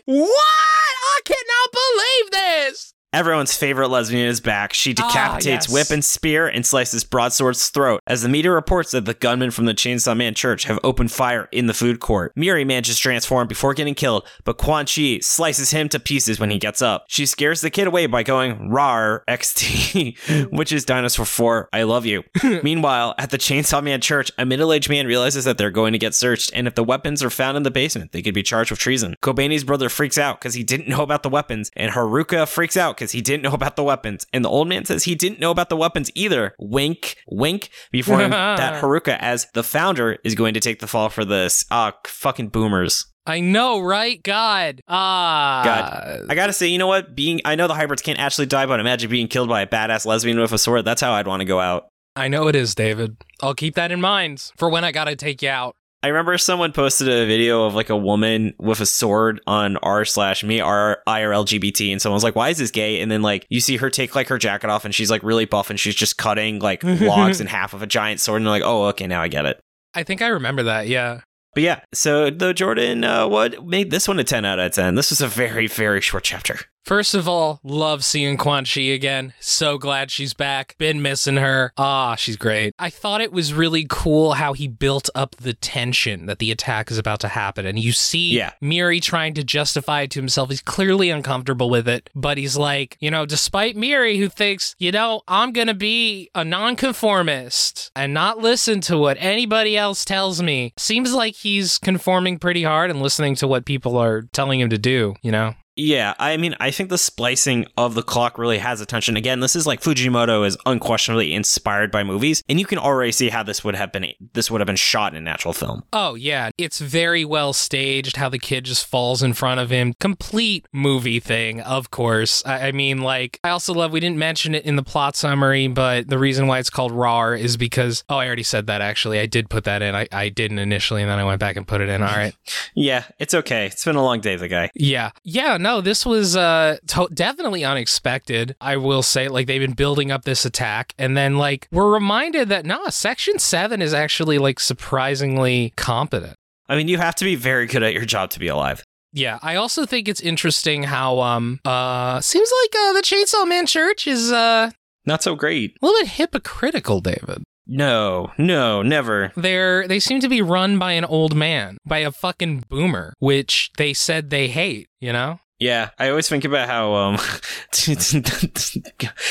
What? 0.06 0.28
I 0.28 1.20
cannot 1.24 1.72
believe 1.72 2.30
this. 2.30 2.94
Everyone's 3.14 3.56
favorite 3.56 3.90
lesbian 3.90 4.26
is 4.26 4.40
back. 4.40 4.72
She 4.72 4.92
Ah, 4.98 5.06
decapitates 5.06 5.68
yes. 5.68 5.72
Whip 5.72 5.90
and 5.90 6.04
Spear 6.04 6.48
and 6.48 6.66
slices 6.66 7.04
Broadsword's 7.04 7.68
throat. 7.68 8.00
As 8.08 8.22
the 8.22 8.28
media 8.28 8.50
reports 8.50 8.90
that 8.90 9.04
the 9.04 9.14
gunmen 9.14 9.52
from 9.52 9.66
the 9.66 9.72
Chainsaw 9.72 10.16
Man 10.16 10.34
Church 10.34 10.64
have 10.64 10.80
opened 10.82 11.12
fire 11.12 11.48
in 11.52 11.66
the 11.68 11.74
food 11.74 12.00
court, 12.00 12.32
Miri 12.34 12.64
manages 12.64 12.96
to 12.96 13.02
transform 13.02 13.46
before 13.46 13.72
getting 13.72 13.94
killed, 13.94 14.26
but 14.44 14.58
Quanxi 14.58 15.22
slices 15.22 15.70
him 15.70 15.88
to 15.90 16.00
pieces 16.00 16.40
when 16.40 16.50
he 16.50 16.58
gets 16.58 16.82
up. 16.82 17.04
She 17.06 17.24
scares 17.24 17.60
the 17.60 17.70
kid 17.70 17.86
away 17.86 18.06
by 18.06 18.24
going 18.24 18.68
"Rar 18.70 19.22
XT," 19.28 20.48
which 20.50 20.72
is 20.72 20.84
Dinosaur 20.84 21.24
4. 21.24 21.68
I 21.72 21.84
love 21.84 22.04
you. 22.06 22.24
Meanwhile, 22.64 23.14
at 23.16 23.30
the 23.30 23.38
Chainsaw 23.38 23.80
Man 23.82 24.00
Church, 24.00 24.32
a 24.38 24.44
middle-aged 24.44 24.90
man 24.90 25.06
realizes 25.06 25.44
that 25.44 25.56
they're 25.56 25.70
going 25.70 25.92
to 25.92 25.98
get 26.00 26.16
searched, 26.16 26.50
and 26.52 26.66
if 26.66 26.74
the 26.74 26.82
weapons 26.82 27.22
are 27.22 27.30
found 27.30 27.56
in 27.56 27.62
the 27.62 27.70
basement, 27.70 28.10
they 28.10 28.22
could 28.22 28.34
be 28.34 28.42
charged 28.42 28.72
with 28.72 28.80
treason. 28.80 29.14
Kobeni's 29.22 29.62
brother 29.62 29.88
freaks 29.88 30.18
out 30.18 30.40
because 30.40 30.54
he 30.54 30.64
didn't 30.64 30.88
know 30.88 31.02
about 31.02 31.22
the 31.22 31.28
weapons, 31.28 31.70
and 31.76 31.92
Haruka 31.92 32.48
freaks 32.48 32.76
out 32.76 32.96
because 33.04 33.12
he 33.12 33.20
didn't 33.20 33.42
know 33.42 33.52
about 33.52 33.76
the 33.76 33.84
weapons, 33.84 34.26
and 34.32 34.42
the 34.42 34.48
old 34.48 34.66
man 34.66 34.86
says 34.86 35.04
he 35.04 35.14
didn't 35.14 35.38
know 35.38 35.50
about 35.50 35.68
the 35.68 35.76
weapons 35.76 36.10
either. 36.14 36.54
Wink, 36.58 37.16
wink. 37.28 37.68
Before 37.92 38.18
him, 38.18 38.30
that 38.30 38.82
Haruka, 38.82 39.18
as 39.20 39.46
the 39.52 39.62
founder, 39.62 40.16
is 40.24 40.34
going 40.34 40.54
to 40.54 40.60
take 40.60 40.80
the 40.80 40.86
fall 40.86 41.10
for 41.10 41.24
this. 41.24 41.66
Ah, 41.70 41.92
fucking 42.06 42.48
boomers. 42.48 43.04
I 43.26 43.40
know, 43.40 43.80
right? 43.80 44.22
God. 44.22 44.80
Ah. 44.88 45.62
God. 45.64 46.26
I 46.30 46.34
gotta 46.34 46.54
say, 46.54 46.68
you 46.68 46.78
know 46.78 46.86
what? 46.86 47.14
Being, 47.14 47.40
I 47.44 47.56
know 47.56 47.68
the 47.68 47.74
hybrids 47.74 48.00
can't 48.02 48.18
actually 48.18 48.46
die, 48.46 48.64
but 48.64 48.80
imagine 48.80 49.10
being 49.10 49.28
killed 49.28 49.50
by 49.50 49.60
a 49.60 49.66
badass 49.66 50.06
lesbian 50.06 50.40
with 50.40 50.52
a 50.52 50.58
sword. 50.58 50.86
That's 50.86 51.02
how 51.02 51.12
I'd 51.12 51.26
want 51.26 51.40
to 51.40 51.46
go 51.46 51.60
out. 51.60 51.88
I 52.16 52.28
know 52.28 52.48
it 52.48 52.56
is, 52.56 52.74
David. 52.74 53.16
I'll 53.42 53.54
keep 53.54 53.74
that 53.74 53.92
in 53.92 54.00
mind 54.00 54.50
for 54.56 54.70
when 54.70 54.84
I 54.84 54.92
gotta 54.92 55.16
take 55.16 55.42
you 55.42 55.50
out. 55.50 55.76
I 56.04 56.08
remember 56.08 56.36
someone 56.36 56.72
posted 56.72 57.08
a 57.08 57.24
video 57.24 57.64
of 57.64 57.74
like 57.74 57.88
a 57.88 57.96
woman 57.96 58.52
with 58.58 58.78
a 58.80 58.84
sword 58.84 59.40
on 59.46 59.78
r 59.78 60.04
slash 60.04 60.44
me 60.44 60.60
r 60.60 60.98
IRLGBT, 61.08 61.92
and 61.92 62.02
someone 62.02 62.16
was 62.16 62.22
like, 62.22 62.36
"Why 62.36 62.50
is 62.50 62.58
this 62.58 62.70
gay?" 62.70 63.00
And 63.00 63.10
then 63.10 63.22
like 63.22 63.46
you 63.48 63.58
see 63.58 63.78
her 63.78 63.88
take 63.88 64.14
like 64.14 64.28
her 64.28 64.36
jacket 64.36 64.68
off, 64.68 64.84
and 64.84 64.94
she's 64.94 65.10
like 65.10 65.22
really 65.22 65.46
buff, 65.46 65.70
and 65.70 65.80
she's 65.80 65.94
just 65.94 66.18
cutting 66.18 66.58
like 66.58 66.84
logs 66.84 67.40
in 67.40 67.46
half 67.46 67.72
of 67.72 67.80
a 67.80 67.86
giant 67.86 68.20
sword, 68.20 68.42
and 68.42 68.46
they're 68.46 68.50
like, 68.52 68.62
"Oh, 68.62 68.84
okay, 68.88 69.06
now 69.06 69.22
I 69.22 69.28
get 69.28 69.46
it." 69.46 69.58
I 69.94 70.02
think 70.02 70.20
I 70.20 70.26
remember 70.26 70.64
that, 70.64 70.88
yeah. 70.88 71.22
But 71.54 71.62
yeah, 71.62 71.80
so 71.94 72.28
the 72.28 72.52
Jordan, 72.52 73.02
uh, 73.02 73.26
what 73.26 73.66
made 73.66 73.90
this 73.90 74.06
one 74.06 74.18
a 74.18 74.24
ten 74.24 74.44
out 74.44 74.58
of 74.58 74.72
ten? 74.72 74.96
This 74.96 75.08
was 75.08 75.22
a 75.22 75.26
very 75.26 75.66
very 75.68 76.02
short 76.02 76.24
chapter. 76.24 76.60
First 76.84 77.14
of 77.14 77.26
all, 77.26 77.60
love 77.62 78.04
seeing 78.04 78.36
Quanxi 78.36 78.94
again. 78.94 79.32
So 79.40 79.78
glad 79.78 80.10
she's 80.10 80.34
back. 80.34 80.76
Been 80.76 81.00
missing 81.00 81.36
her. 81.38 81.72
Ah, 81.78 82.14
she's 82.14 82.36
great. 82.36 82.74
I 82.78 82.90
thought 82.90 83.22
it 83.22 83.32
was 83.32 83.54
really 83.54 83.86
cool 83.88 84.34
how 84.34 84.52
he 84.52 84.68
built 84.68 85.08
up 85.14 85.34
the 85.36 85.54
tension 85.54 86.26
that 86.26 86.40
the 86.40 86.52
attack 86.52 86.90
is 86.90 86.98
about 86.98 87.20
to 87.20 87.28
happen. 87.28 87.64
And 87.64 87.78
you 87.78 87.92
see 87.92 88.36
Yeah. 88.36 88.52
Miri 88.60 89.00
trying 89.00 89.32
to 89.34 89.42
justify 89.42 90.02
it 90.02 90.10
to 90.10 90.20
himself. 90.20 90.50
He's 90.50 90.60
clearly 90.60 91.08
uncomfortable 91.08 91.70
with 91.70 91.88
it, 91.88 92.10
but 92.14 92.36
he's 92.36 92.56
like, 92.58 92.98
you 93.00 93.10
know, 93.10 93.24
despite 93.24 93.76
Miri, 93.76 94.18
who 94.18 94.28
thinks, 94.28 94.76
you 94.78 94.92
know, 94.92 95.22
I'm 95.26 95.52
going 95.52 95.68
to 95.68 95.74
be 95.74 96.28
a 96.34 96.44
nonconformist 96.44 97.92
and 97.96 98.12
not 98.12 98.40
listen 98.40 98.82
to 98.82 98.98
what 98.98 99.16
anybody 99.20 99.74
else 99.74 100.04
tells 100.04 100.42
me, 100.42 100.74
seems 100.76 101.14
like 101.14 101.34
he's 101.36 101.78
conforming 101.78 102.38
pretty 102.38 102.62
hard 102.62 102.90
and 102.90 103.00
listening 103.00 103.36
to 103.36 103.48
what 103.48 103.64
people 103.64 103.96
are 103.96 104.22
telling 104.32 104.60
him 104.60 104.68
to 104.68 104.76
do, 104.78 105.14
you 105.22 105.32
know? 105.32 105.54
Yeah, 105.76 106.14
I 106.18 106.36
mean, 106.36 106.54
I 106.60 106.70
think 106.70 106.88
the 106.88 106.98
splicing 106.98 107.66
of 107.76 107.94
the 107.94 108.02
clock 108.02 108.38
really 108.38 108.58
has 108.58 108.80
attention. 108.80 109.16
Again, 109.16 109.40
this 109.40 109.56
is 109.56 109.66
like 109.66 109.80
Fujimoto 109.80 110.46
is 110.46 110.56
unquestionably 110.66 111.34
inspired 111.34 111.90
by 111.90 112.04
movies, 112.04 112.42
and 112.48 112.60
you 112.60 112.66
can 112.66 112.78
already 112.78 113.12
see 113.12 113.28
how 113.28 113.42
this 113.42 113.64
would 113.64 113.74
have 113.74 113.92
been 113.92 114.06
this 114.32 114.50
would 114.50 114.60
have 114.60 114.66
been 114.66 114.76
shot 114.76 115.14
in 115.14 115.24
natural 115.24 115.52
film. 115.52 115.82
Oh, 115.92 116.14
yeah. 116.14 116.50
It's 116.58 116.78
very 116.78 117.24
well 117.24 117.52
staged 117.52 118.16
how 118.16 118.28
the 118.28 118.38
kid 118.38 118.64
just 118.64 118.86
falls 118.86 119.22
in 119.22 119.32
front 119.32 119.60
of 119.60 119.70
him. 119.70 119.94
Complete 120.00 120.66
movie 120.72 121.20
thing, 121.20 121.60
of 121.60 121.90
course. 121.90 122.42
I, 122.46 122.68
I 122.68 122.72
mean, 122.72 122.98
like, 123.00 123.40
I 123.42 123.50
also 123.50 123.74
love, 123.74 123.92
we 123.92 124.00
didn't 124.00 124.18
mention 124.18 124.54
it 124.54 124.64
in 124.64 124.76
the 124.76 124.82
plot 124.82 125.16
summary, 125.16 125.66
but 125.68 126.08
the 126.08 126.18
reason 126.18 126.46
why 126.46 126.58
it's 126.58 126.70
called 126.70 126.92
RAR 126.92 127.34
is 127.34 127.56
because, 127.56 128.04
oh, 128.08 128.16
I 128.16 128.26
already 128.26 128.42
said 128.42 128.66
that 128.66 128.80
actually. 128.80 129.18
I 129.18 129.26
did 129.26 129.50
put 129.50 129.64
that 129.64 129.82
in. 129.82 129.94
I, 129.94 130.06
I 130.12 130.28
didn't 130.28 130.58
initially, 130.58 131.02
and 131.02 131.10
then 131.10 131.18
I 131.18 131.24
went 131.24 131.40
back 131.40 131.56
and 131.56 131.66
put 131.66 131.80
it 131.80 131.88
in. 131.88 132.02
All 132.02 132.08
right. 132.08 132.34
Yeah, 132.76 133.04
it's 133.20 133.34
okay. 133.34 133.66
It's 133.66 133.84
been 133.84 133.94
a 133.94 134.02
long 134.02 134.20
day, 134.20 134.34
the 134.36 134.48
guy. 134.48 134.70
Yeah. 134.74 135.10
Yeah, 135.22 135.56
no, 135.64 135.80
this 135.80 136.04
was 136.06 136.36
uh 136.36 136.76
to- 136.88 137.08
definitely 137.12 137.64
unexpected. 137.64 138.54
I 138.60 138.76
will 138.76 139.02
say 139.02 139.28
like 139.28 139.46
they've 139.46 139.60
been 139.60 139.72
building 139.84 140.10
up 140.12 140.24
this 140.24 140.44
attack 140.44 140.94
and 140.98 141.16
then 141.16 141.36
like 141.38 141.66
we're 141.72 141.92
reminded 141.92 142.48
that 142.50 142.64
no, 142.66 142.86
section 142.90 143.38
7 143.38 143.80
is 143.82 143.92
actually 143.94 144.38
like 144.38 144.60
surprisingly 144.60 145.72
competent. 145.76 146.36
I 146.68 146.76
mean, 146.76 146.88
you 146.88 146.98
have 146.98 147.14
to 147.16 147.24
be 147.24 147.34
very 147.34 147.66
good 147.66 147.82
at 147.82 147.92
your 147.94 148.04
job 148.04 148.30
to 148.30 148.38
be 148.38 148.48
alive. 148.48 148.82
Yeah, 149.12 149.38
I 149.42 149.56
also 149.56 149.86
think 149.86 150.08
it's 150.08 150.20
interesting 150.20 150.82
how 150.84 151.20
um 151.20 151.60
uh 151.64 152.20
seems 152.20 152.50
like 152.62 152.74
uh 152.82 152.92
the 152.94 153.02
Chainsaw 153.02 153.46
Man 153.48 153.66
Church 153.66 154.06
is 154.06 154.30
uh 154.32 154.70
Not 155.06 155.22
so 155.22 155.34
great. 155.34 155.76
a 155.80 155.86
little 155.86 156.00
bit 156.00 156.08
hypocritical, 156.12 157.00
David. 157.00 157.42
No, 157.66 158.30
no, 158.36 158.82
never. 158.82 159.32
They're 159.36 159.88
they 159.88 159.98
seem 160.00 160.20
to 160.20 160.28
be 160.28 160.42
run 160.42 160.78
by 160.78 160.92
an 160.92 161.04
old 161.04 161.34
man, 161.34 161.78
by 161.86 161.98
a 162.00 162.12
fucking 162.12 162.64
boomer, 162.68 163.14
which 163.20 163.70
they 163.78 163.94
said 163.94 164.28
they 164.30 164.48
hate, 164.48 164.88
you 165.00 165.12
know? 165.12 165.38
Yeah, 165.64 165.90
I 165.98 166.10
always 166.10 166.28
think 166.28 166.44
about 166.44 166.68
how 166.68 166.92
um, 166.92 167.16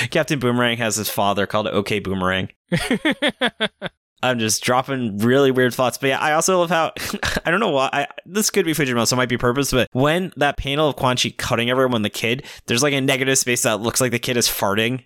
Captain 0.09 0.39
Boomerang 0.39 0.77
has 0.77 0.95
his 0.95 1.07
father 1.07 1.45
called 1.45 1.67
OK 1.67 1.99
Boomerang. 1.99 2.49
I'm 4.23 4.39
just 4.39 4.63
dropping 4.63 5.19
really 5.19 5.51
weird 5.51 5.75
thoughts. 5.75 5.99
But 5.99 6.07
yeah, 6.07 6.17
I 6.17 6.33
also 6.33 6.59
love 6.59 6.71
how 6.71 6.91
I 7.45 7.51
don't 7.51 7.59
know 7.59 7.69
why 7.69 7.87
I, 7.93 8.07
this 8.25 8.49
could 8.49 8.65
be 8.65 8.73
Fujimoto, 8.73 9.05
so 9.05 9.15
it 9.15 9.17
might 9.17 9.29
be 9.29 9.37
purpose. 9.37 9.69
But 9.69 9.89
when 9.91 10.33
that 10.35 10.57
panel 10.57 10.89
of 10.89 10.95
Quanxi 10.95 11.37
cutting 11.37 11.69
everyone, 11.69 12.01
the 12.01 12.09
kid, 12.09 12.47
there's 12.65 12.81
like 12.81 12.95
a 12.95 13.01
negative 13.01 13.37
space 13.37 13.61
that 13.61 13.81
looks 13.81 14.01
like 14.01 14.09
the 14.09 14.17
kid 14.17 14.35
is 14.35 14.47
farting, 14.47 15.05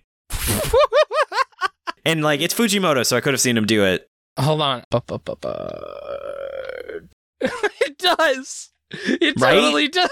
and 2.06 2.22
like 2.22 2.40
it's 2.40 2.54
Fujimoto, 2.54 3.04
so 3.04 3.18
I 3.18 3.20
could 3.20 3.34
have 3.34 3.40
seen 3.42 3.58
him 3.58 3.66
do 3.66 3.84
it. 3.84 4.08
Hold 4.38 4.62
on. 4.62 4.82
it 7.42 7.98
does. 7.98 8.70
It 9.20 9.34
Right? 9.38 9.54
totally 9.54 9.88
does. 9.88 10.08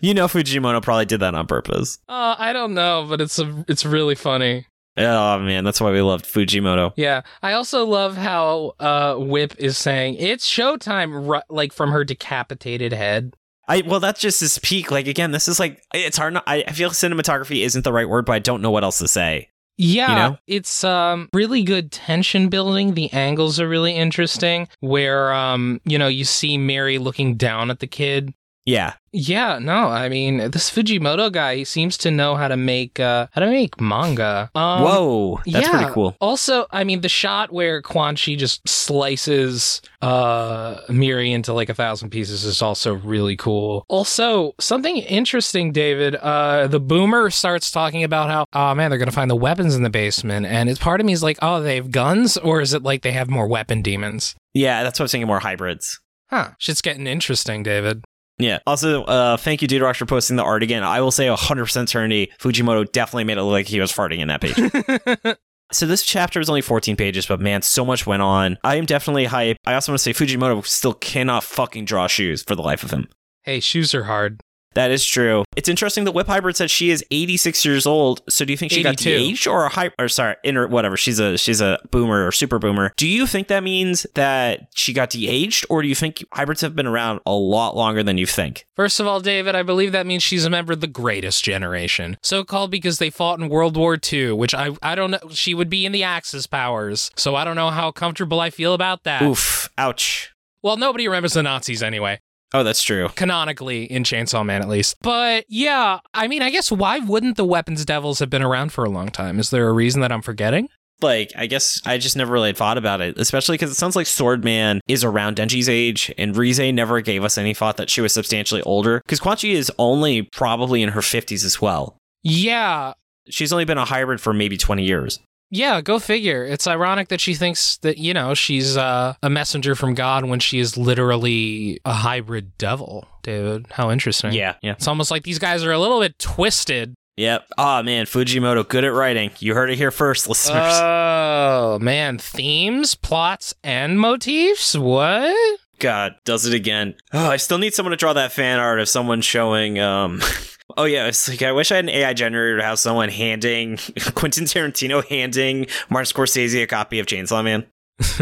you 0.00 0.14
know, 0.14 0.26
Fujimoto 0.26 0.82
probably 0.82 1.04
did 1.06 1.20
that 1.20 1.34
on 1.34 1.46
purpose. 1.46 1.98
Uh, 2.08 2.36
I 2.38 2.52
don't 2.52 2.74
know, 2.74 3.06
but 3.08 3.20
it's 3.20 3.38
a, 3.38 3.64
it's 3.68 3.84
really 3.84 4.14
funny. 4.14 4.66
Oh 4.96 5.38
man, 5.38 5.64
that's 5.64 5.80
why 5.80 5.92
we 5.92 6.00
loved 6.02 6.24
Fujimoto. 6.26 6.92
Yeah. 6.96 7.22
I 7.42 7.52
also 7.52 7.86
love 7.86 8.16
how 8.16 8.74
uh 8.80 9.14
Whip 9.16 9.54
is 9.58 9.78
saying 9.78 10.16
it's 10.16 10.48
showtime, 10.48 11.40
like 11.48 11.72
from 11.72 11.92
her 11.92 12.04
decapitated 12.04 12.92
head. 12.92 13.34
I 13.68 13.82
well, 13.86 14.00
that's 14.00 14.20
just 14.20 14.40
his 14.40 14.58
peak. 14.58 14.90
Like 14.90 15.06
again, 15.06 15.30
this 15.30 15.46
is 15.46 15.60
like 15.60 15.80
it's 15.94 16.16
hard. 16.18 16.34
Not, 16.34 16.42
I, 16.46 16.64
I 16.66 16.72
feel 16.72 16.90
cinematography 16.90 17.62
isn't 17.64 17.84
the 17.84 17.92
right 17.92 18.08
word, 18.08 18.26
but 18.26 18.32
I 18.32 18.40
don't 18.40 18.62
know 18.62 18.72
what 18.72 18.82
else 18.84 18.98
to 18.98 19.06
say. 19.08 19.49
Yeah, 19.76 20.08
You 20.10 20.14
know? 20.32 20.38
it's 20.46 20.84
um 20.84 21.28
really 21.32 21.62
good 21.62 21.90
tension 21.90 22.48
building. 22.48 22.94
The 22.94 23.12
angles 23.12 23.58
are 23.60 23.68
really 23.68 23.94
interesting 23.96 24.68
where 24.80 25.32
um 25.32 25.80
you 25.84 25.98
know 25.98 26.08
you 26.08 26.24
see 26.24 26.58
Miri 26.58 26.98
looking 26.98 27.36
down 27.36 27.70
at 27.70 27.78
the 27.80 27.86
kid 27.86 28.34
Yeah. 28.66 28.94
Yeah, 29.12 29.58
no, 29.58 29.88
I 29.88 30.08
mean 30.08 30.36
this 30.36 30.70
Fujimoto 30.70 31.32
guy, 31.32 31.56
he 31.56 31.64
seems 31.64 31.96
to 31.98 32.12
know 32.12 32.36
how 32.36 32.46
to 32.46 32.56
make 32.56 33.00
uh 33.00 33.26
how 33.32 33.40
to 33.40 33.50
make 33.50 33.80
manga. 33.80 34.50
Um, 34.54 34.82
Whoa, 34.82 35.40
that's 35.46 35.66
yeah. 35.66 35.70
pretty 35.76 35.92
cool. 35.92 36.16
Also, 36.20 36.66
I 36.70 36.84
mean 36.84 37.00
the 37.00 37.08
shot 37.08 37.52
where 37.52 37.82
Quanxi 37.82 38.38
just 38.38 38.66
slices 38.68 39.82
uh 40.00 40.80
Miri 40.88 41.32
into 41.32 41.52
like 41.52 41.68
a 41.68 41.74
thousand 41.74 42.10
pieces 42.10 42.44
is 42.44 42.62
also 42.62 42.94
really 42.94 43.36
cool. 43.36 43.84
Also, 43.88 44.54
something 44.60 44.98
interesting, 44.98 45.72
David, 45.72 46.14
uh 46.16 46.68
the 46.68 46.80
boomer 46.80 47.30
starts 47.30 47.72
talking 47.72 48.04
about 48.04 48.30
how, 48.30 48.46
oh 48.52 48.74
man, 48.76 48.90
they're 48.90 48.98
gonna 48.98 49.10
find 49.10 49.30
the 49.30 49.34
weapons 49.34 49.74
in 49.74 49.82
the 49.82 49.90
basement, 49.90 50.46
and 50.46 50.68
it's 50.68 50.78
part 50.78 51.00
of 51.00 51.06
me 51.06 51.12
is 51.12 51.22
like, 51.22 51.38
oh, 51.42 51.60
they 51.60 51.74
have 51.74 51.90
guns, 51.90 52.36
or 52.36 52.60
is 52.60 52.74
it 52.74 52.84
like 52.84 53.02
they 53.02 53.12
have 53.12 53.28
more 53.28 53.48
weapon 53.48 53.82
demons? 53.82 54.36
Yeah, 54.54 54.84
that's 54.84 55.00
what 55.00 55.04
I'm 55.04 55.08
saying, 55.08 55.26
More 55.26 55.40
hybrids. 55.40 55.98
Huh. 56.28 56.50
Shit's 56.58 56.80
getting 56.80 57.08
interesting, 57.08 57.64
David. 57.64 58.04
Yeah. 58.42 58.58
Also, 58.66 59.04
uh, 59.04 59.36
thank 59.36 59.62
you, 59.62 59.68
Deuterox, 59.68 59.96
for 59.96 60.06
posting 60.06 60.36
the 60.36 60.42
art 60.42 60.62
again. 60.62 60.82
I 60.82 61.00
will 61.00 61.10
say 61.10 61.26
100% 61.26 61.88
certainty 61.88 62.32
Fujimoto 62.38 62.90
definitely 62.90 63.24
made 63.24 63.38
it 63.38 63.42
look 63.42 63.52
like 63.52 63.66
he 63.66 63.80
was 63.80 63.92
farting 63.92 64.18
in 64.18 64.28
that 64.28 64.40
page. 64.40 65.36
so 65.72 65.86
this 65.86 66.02
chapter 66.02 66.38
was 66.38 66.48
only 66.48 66.62
14 66.62 66.96
pages, 66.96 67.26
but 67.26 67.40
man, 67.40 67.62
so 67.62 67.84
much 67.84 68.06
went 68.06 68.22
on. 68.22 68.58
I 68.64 68.76
am 68.76 68.86
definitely 68.86 69.26
hype. 69.26 69.56
I 69.66 69.74
also 69.74 69.92
want 69.92 70.00
to 70.00 70.12
say 70.12 70.12
Fujimoto 70.12 70.64
still 70.66 70.94
cannot 70.94 71.44
fucking 71.44 71.84
draw 71.84 72.06
shoes 72.06 72.42
for 72.42 72.54
the 72.54 72.62
life 72.62 72.82
of 72.82 72.90
him. 72.90 73.08
hey, 73.42 73.60
shoes 73.60 73.94
are 73.94 74.04
hard. 74.04 74.40
That 74.74 74.90
is 74.90 75.04
true. 75.04 75.44
It's 75.56 75.68
interesting 75.68 76.04
that 76.04 76.12
Whip 76.12 76.28
Hybrid 76.28 76.56
said 76.56 76.70
she 76.70 76.90
is 76.90 77.04
86 77.10 77.64
years 77.64 77.86
old. 77.86 78.22
So 78.28 78.44
do 78.44 78.52
you 78.52 78.56
think 78.56 78.72
she 78.72 78.82
got 78.82 78.94
82. 78.94 79.10
de-aged 79.10 79.46
or 79.46 79.66
a 79.66 79.92
or 79.98 80.08
sorry, 80.08 80.36
inner 80.44 80.68
whatever. 80.68 80.96
She's 80.96 81.18
a 81.18 81.36
she's 81.36 81.60
a 81.60 81.80
boomer 81.90 82.26
or 82.26 82.32
super 82.32 82.58
boomer. 82.58 82.92
Do 82.96 83.08
you 83.08 83.26
think 83.26 83.48
that 83.48 83.62
means 83.62 84.06
that 84.14 84.68
she 84.74 84.92
got 84.92 85.10
de-aged 85.10 85.66
or 85.68 85.82
do 85.82 85.88
you 85.88 85.94
think 85.94 86.24
hybrids 86.32 86.60
have 86.60 86.76
been 86.76 86.86
around 86.86 87.20
a 87.26 87.32
lot 87.32 87.76
longer 87.76 88.02
than 88.02 88.16
you 88.16 88.26
think? 88.26 88.66
First 88.76 89.00
of 89.00 89.06
all, 89.06 89.20
David, 89.20 89.54
I 89.54 89.62
believe 89.62 89.92
that 89.92 90.06
means 90.06 90.22
she's 90.22 90.44
a 90.44 90.50
member 90.50 90.72
of 90.72 90.80
the 90.80 90.86
greatest 90.86 91.44
generation. 91.44 92.16
So 92.22 92.44
called 92.44 92.70
because 92.70 92.98
they 92.98 93.10
fought 93.10 93.40
in 93.40 93.48
World 93.48 93.76
War 93.76 93.98
II, 94.00 94.32
which 94.32 94.54
I 94.54 94.70
I 94.82 94.94
don't 94.94 95.10
know. 95.10 95.30
She 95.30 95.52
would 95.52 95.68
be 95.68 95.84
in 95.84 95.92
the 95.92 96.04
Axis 96.04 96.46
powers. 96.46 97.10
So 97.16 97.34
I 97.34 97.44
don't 97.44 97.56
know 97.56 97.70
how 97.70 97.90
comfortable 97.90 98.40
I 98.40 98.50
feel 98.50 98.74
about 98.74 99.02
that. 99.04 99.22
Oof. 99.22 99.68
Ouch. 99.76 100.32
Well, 100.62 100.76
nobody 100.76 101.08
remembers 101.08 101.32
the 101.32 101.42
Nazis 101.42 101.82
anyway, 101.82 102.20
Oh, 102.52 102.62
that's 102.62 102.82
true. 102.82 103.08
canonically 103.14 103.84
in 103.84 104.02
Chainsaw 104.02 104.44
Man 104.44 104.62
at 104.62 104.68
least. 104.68 104.96
But 105.02 105.44
yeah, 105.48 106.00
I 106.14 106.28
mean, 106.28 106.42
I 106.42 106.50
guess 106.50 106.70
why 106.72 106.98
wouldn't 106.98 107.36
the 107.36 107.44
Weapons 107.44 107.84
Devils 107.84 108.18
have 108.18 108.30
been 108.30 108.42
around 108.42 108.72
for 108.72 108.84
a 108.84 108.90
long 108.90 109.08
time? 109.08 109.38
Is 109.38 109.50
there 109.50 109.68
a 109.68 109.72
reason 109.72 110.00
that 110.02 110.12
I'm 110.12 110.22
forgetting? 110.22 110.68
Like, 111.02 111.32
I 111.34 111.46
guess 111.46 111.80
I 111.86 111.96
just 111.96 112.16
never 112.16 112.32
really 112.32 112.52
thought 112.52 112.76
about 112.76 113.00
it, 113.00 113.16
especially 113.16 113.54
because 113.54 113.70
it 113.70 113.76
sounds 113.76 113.96
like 113.96 114.06
Swordman 114.06 114.80
is 114.86 115.02
around 115.02 115.36
Denji's 115.36 115.66
age, 115.68 116.12
and 116.18 116.34
Reze 116.34 116.74
never 116.74 117.00
gave 117.00 117.24
us 117.24 117.38
any 117.38 117.54
thought 117.54 117.78
that 117.78 117.88
she 117.88 118.02
was 118.02 118.12
substantially 118.12 118.60
older. 118.62 119.00
Because 119.06 119.18
Quanxi 119.18 119.52
is 119.52 119.72
only 119.78 120.20
probably 120.22 120.82
in 120.82 120.90
her 120.90 121.00
50s 121.00 121.42
as 121.42 121.58
well. 121.58 121.96
Yeah, 122.22 122.92
She's 123.30 123.52
only 123.52 123.64
been 123.64 123.78
a 123.78 123.84
hybrid 123.84 124.20
for 124.20 124.32
maybe 124.32 124.56
20 124.56 124.84
years. 124.84 125.20
Yeah, 125.50 125.80
go 125.80 125.98
figure. 125.98 126.44
It's 126.44 126.66
ironic 126.66 127.08
that 127.08 127.20
she 127.20 127.34
thinks 127.34 127.78
that, 127.78 127.98
you 127.98 128.14
know, 128.14 128.34
she's 128.34 128.76
uh, 128.76 129.14
a 129.22 129.28
messenger 129.30 129.74
from 129.74 129.94
God 129.94 130.24
when 130.24 130.38
she 130.38 130.60
is 130.60 130.76
literally 130.76 131.80
a 131.84 131.92
hybrid 131.92 132.56
devil, 132.56 133.08
David. 133.22 133.66
How 133.72 133.90
interesting. 133.90 134.32
Yeah, 134.32 134.54
yeah. 134.62 134.72
It's 134.72 134.86
almost 134.86 135.10
like 135.10 135.24
these 135.24 135.40
guys 135.40 135.64
are 135.64 135.72
a 135.72 135.78
little 135.78 136.00
bit 136.00 136.18
twisted. 136.18 136.94
Yep. 137.16 137.48
Oh 137.58 137.82
man, 137.82 138.06
Fujimoto, 138.06 138.66
good 138.66 138.84
at 138.84 138.92
writing. 138.94 139.30
You 139.40 139.54
heard 139.54 139.70
it 139.70 139.76
here 139.76 139.90
first, 139.90 140.28
listeners. 140.28 140.72
Oh, 140.80 141.78
man. 141.80 142.16
Themes, 142.18 142.94
plots, 142.94 143.52
and 143.62 144.00
motifs? 144.00 144.76
What? 144.76 145.60
God, 145.80 146.14
does 146.24 146.46
it 146.46 146.54
again. 146.54 146.94
Oh, 147.12 147.26
I 147.28 147.38
still 147.38 147.58
need 147.58 147.74
someone 147.74 147.90
to 147.90 147.96
draw 147.96 148.12
that 148.12 148.32
fan 148.32 148.58
art 148.58 148.80
of 148.80 148.88
someone 148.88 149.20
showing 149.20 149.78
um 149.78 150.20
Oh 150.80 150.84
yeah, 150.84 151.08
it's 151.08 151.28
like 151.28 151.42
I 151.42 151.52
wish 151.52 151.70
I 151.70 151.76
had 151.76 151.84
an 151.84 151.90
AI 151.90 152.14
generator 152.14 152.56
to 152.56 152.62
have 152.62 152.78
someone 152.78 153.10
handing 153.10 153.76
Quentin 154.14 154.44
Tarantino 154.44 155.04
handing 155.06 155.66
Martin 155.90 156.10
Scorsese 156.10 156.62
a 156.62 156.66
copy 156.66 156.98
of 156.98 157.04
Chainsaw 157.04 157.44
Man 157.44 157.66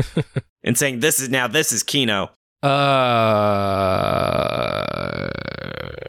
and 0.65 0.77
saying 0.77 0.99
this 0.99 1.21
is 1.21 1.29
now 1.29 1.47
this 1.47 1.71
is 1.71 1.85
Kino. 1.85 2.33
Uh, 2.65 2.75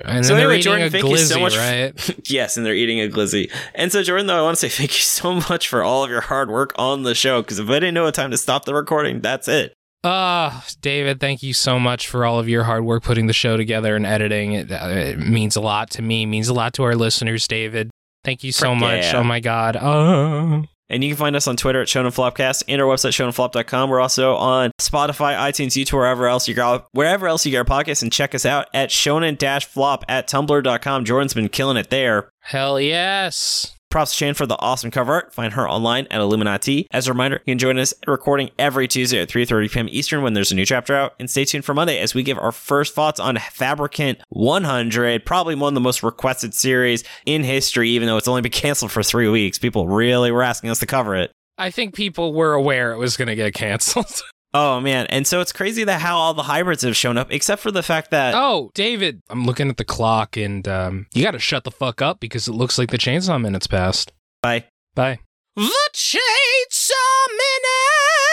and 0.05 0.25
So 0.25 0.33
anyway, 0.33 0.59
Jordan, 0.59 0.87
a 0.87 0.89
thank 0.89 1.07
you 1.07 1.17
so 1.19 1.39
much- 1.39 1.55
right? 1.55 1.93
yes, 2.31 2.57
and 2.57 2.65
they're 2.65 2.73
eating 2.73 2.99
a 2.99 3.07
glizzy. 3.09 3.51
And 3.75 3.91
so 3.91 4.01
Jordan, 4.01 4.25
though, 4.25 4.39
I 4.39 4.41
want 4.41 4.57
to 4.57 4.59
say 4.67 4.69
thank 4.75 4.93
you 4.93 5.03
so 5.03 5.35
much 5.49 5.67
for 5.67 5.83
all 5.83 6.03
of 6.03 6.09
your 6.09 6.21
hard 6.21 6.49
work 6.49 6.73
on 6.77 7.03
the 7.03 7.13
show 7.13 7.43
because 7.43 7.59
if 7.59 7.69
I 7.69 7.73
didn't 7.73 7.93
know 7.93 8.07
a 8.07 8.11
time 8.11 8.31
to 8.31 8.37
stop 8.39 8.65
the 8.65 8.73
recording, 8.73 9.21
that's 9.21 9.47
it. 9.47 9.75
Uh, 10.03 10.61
David, 10.81 11.19
thank 11.19 11.43
you 11.43 11.53
so 11.53 11.79
much 11.79 12.07
for 12.07 12.25
all 12.25 12.39
of 12.39 12.47
your 12.47 12.63
hard 12.63 12.85
work 12.85 13.03
putting 13.03 13.27
the 13.27 13.33
show 13.33 13.57
together 13.57 13.95
and 13.95 14.05
editing. 14.05 14.53
It, 14.53 14.71
uh, 14.71 14.87
it 14.87 15.19
means 15.19 15.55
a 15.55 15.61
lot 15.61 15.89
to 15.91 16.01
me, 16.01 16.25
means 16.25 16.47
a 16.47 16.53
lot 16.53 16.73
to 16.75 16.83
our 16.83 16.95
listeners, 16.95 17.47
David. 17.47 17.89
Thank 18.23 18.43
you 18.43 18.51
so 18.51 18.69
Frick 18.69 18.79
much. 18.79 19.03
yeah. 19.03 19.17
Oh 19.17 19.23
my 19.23 19.39
God. 19.39 19.77
Oh. 19.79 20.63
And 20.91 21.03
you 21.03 21.11
can 21.11 21.17
find 21.17 21.35
us 21.35 21.47
on 21.47 21.55
Twitter 21.55 21.81
at 21.81 21.87
Shonen 21.87 22.07
Flopcast 22.07 22.63
and 22.67 22.81
our 22.81 22.87
website 22.87 23.09
shonenflop.com. 23.09 23.89
We're 23.91 23.99
also 23.99 24.35
on 24.35 24.71
Spotify, 24.79 25.37
iTunes, 25.37 25.79
YouTube, 25.79 25.93
wherever 25.93 26.27
else 26.27 26.47
you 26.47 26.55
go, 26.55 26.83
wherever 26.93 27.27
else 27.27 27.45
you 27.45 27.51
get 27.51 27.59
our 27.59 27.83
podcasts, 27.83 28.01
and 28.01 28.11
check 28.11 28.33
us 28.33 28.45
out 28.45 28.67
at 28.73 28.89
shonen-flop 28.89 30.05
at 30.07 30.27
tumblr.com. 30.27 31.05
Jordan's 31.05 31.35
been 31.35 31.49
killing 31.49 31.77
it 31.77 31.91
there. 31.91 32.29
Hell 32.39 32.79
yes. 32.79 33.75
Props 33.89 34.11
to 34.11 34.17
Shan 34.17 34.33
for 34.35 34.45
the 34.45 34.59
awesome 34.59 34.91
cover 34.91 35.13
art. 35.13 35.33
Find 35.33 35.53
her 35.53 35.67
online 35.67 36.05
at 36.11 36.21
illuminyatea. 36.21 36.85
As 36.91 37.07
a 37.07 37.11
reminder, 37.11 37.41
you 37.45 37.53
can 37.53 37.57
join 37.57 37.79
us 37.79 37.91
recording 38.05 38.51
every 38.59 38.87
Tuesday 38.87 39.19
at 39.19 39.29
3.30 39.29 39.71
p.m. 39.71 39.87
Eastern 39.89 40.21
when 40.21 40.33
there's 40.33 40.51
a 40.51 40.55
new 40.55 40.65
chapter 40.65 40.93
out. 40.95 41.15
And 41.19 41.27
stay 41.27 41.43
tuned 41.43 41.65
for 41.65 41.73
Monday 41.73 41.99
as 41.99 42.13
we 42.13 42.21
give 42.21 42.37
our 42.37 42.51
first 42.51 42.93
thoughts 42.93 43.19
on 43.19 43.37
Fabricant 43.37 44.19
100, 44.29 45.25
probably 45.25 45.55
one 45.55 45.69
of 45.69 45.73
the 45.73 45.81
most 45.81 46.03
requested 46.03 46.53
series 46.53 47.03
in 47.25 47.43
history, 47.43 47.89
even 47.89 48.07
though 48.07 48.17
it's 48.17 48.27
only 48.27 48.41
been 48.41 48.51
canceled 48.51 48.91
for 48.91 49.01
three 49.01 49.27
weeks. 49.27 49.57
People 49.57 49.87
really 49.87 50.31
were 50.31 50.43
asking 50.43 50.69
us 50.69 50.79
to 50.79 50.85
cover 50.85 51.15
it. 51.15 51.31
I 51.57 51.71
think 51.71 51.95
people 51.95 52.33
were 52.33 52.53
aware 52.53 52.91
it 52.91 52.97
was 52.97 53.17
going 53.17 53.27
to 53.27 53.35
get 53.35 53.55
canceled. 53.55 54.21
Oh 54.53 54.79
man, 54.79 55.05
and 55.07 55.27
so 55.27 55.41
it's 55.41 55.51
crazy 55.51 55.83
that 55.83 56.01
how 56.01 56.17
all 56.17 56.33
the 56.33 56.43
hybrids 56.43 56.81
have 56.81 56.95
shown 56.95 57.17
up, 57.17 57.31
except 57.31 57.61
for 57.61 57.69
the 57.69 57.83
fact 57.83 58.09
that 58.11 58.33
oh, 58.35 58.71
David, 58.73 59.21
I'm 59.29 59.45
looking 59.45 59.69
at 59.69 59.77
the 59.77 59.85
clock 59.85 60.37
and 60.37 60.67
um, 60.67 61.05
you 61.13 61.23
got 61.23 61.31
to 61.31 61.39
shut 61.39 61.63
the 61.63 61.71
fuck 61.71 62.01
up 62.01 62.19
because 62.19 62.47
it 62.47 62.53
looks 62.53 62.77
like 62.79 62.89
the 62.89 62.97
chainsaw 62.97 63.39
minute's 63.39 63.67
passed. 63.67 64.11
Bye. 64.41 64.65
Bye. 64.95 65.19
The 65.55 65.89
chainsaw 65.93 67.27
minute. 67.29 68.28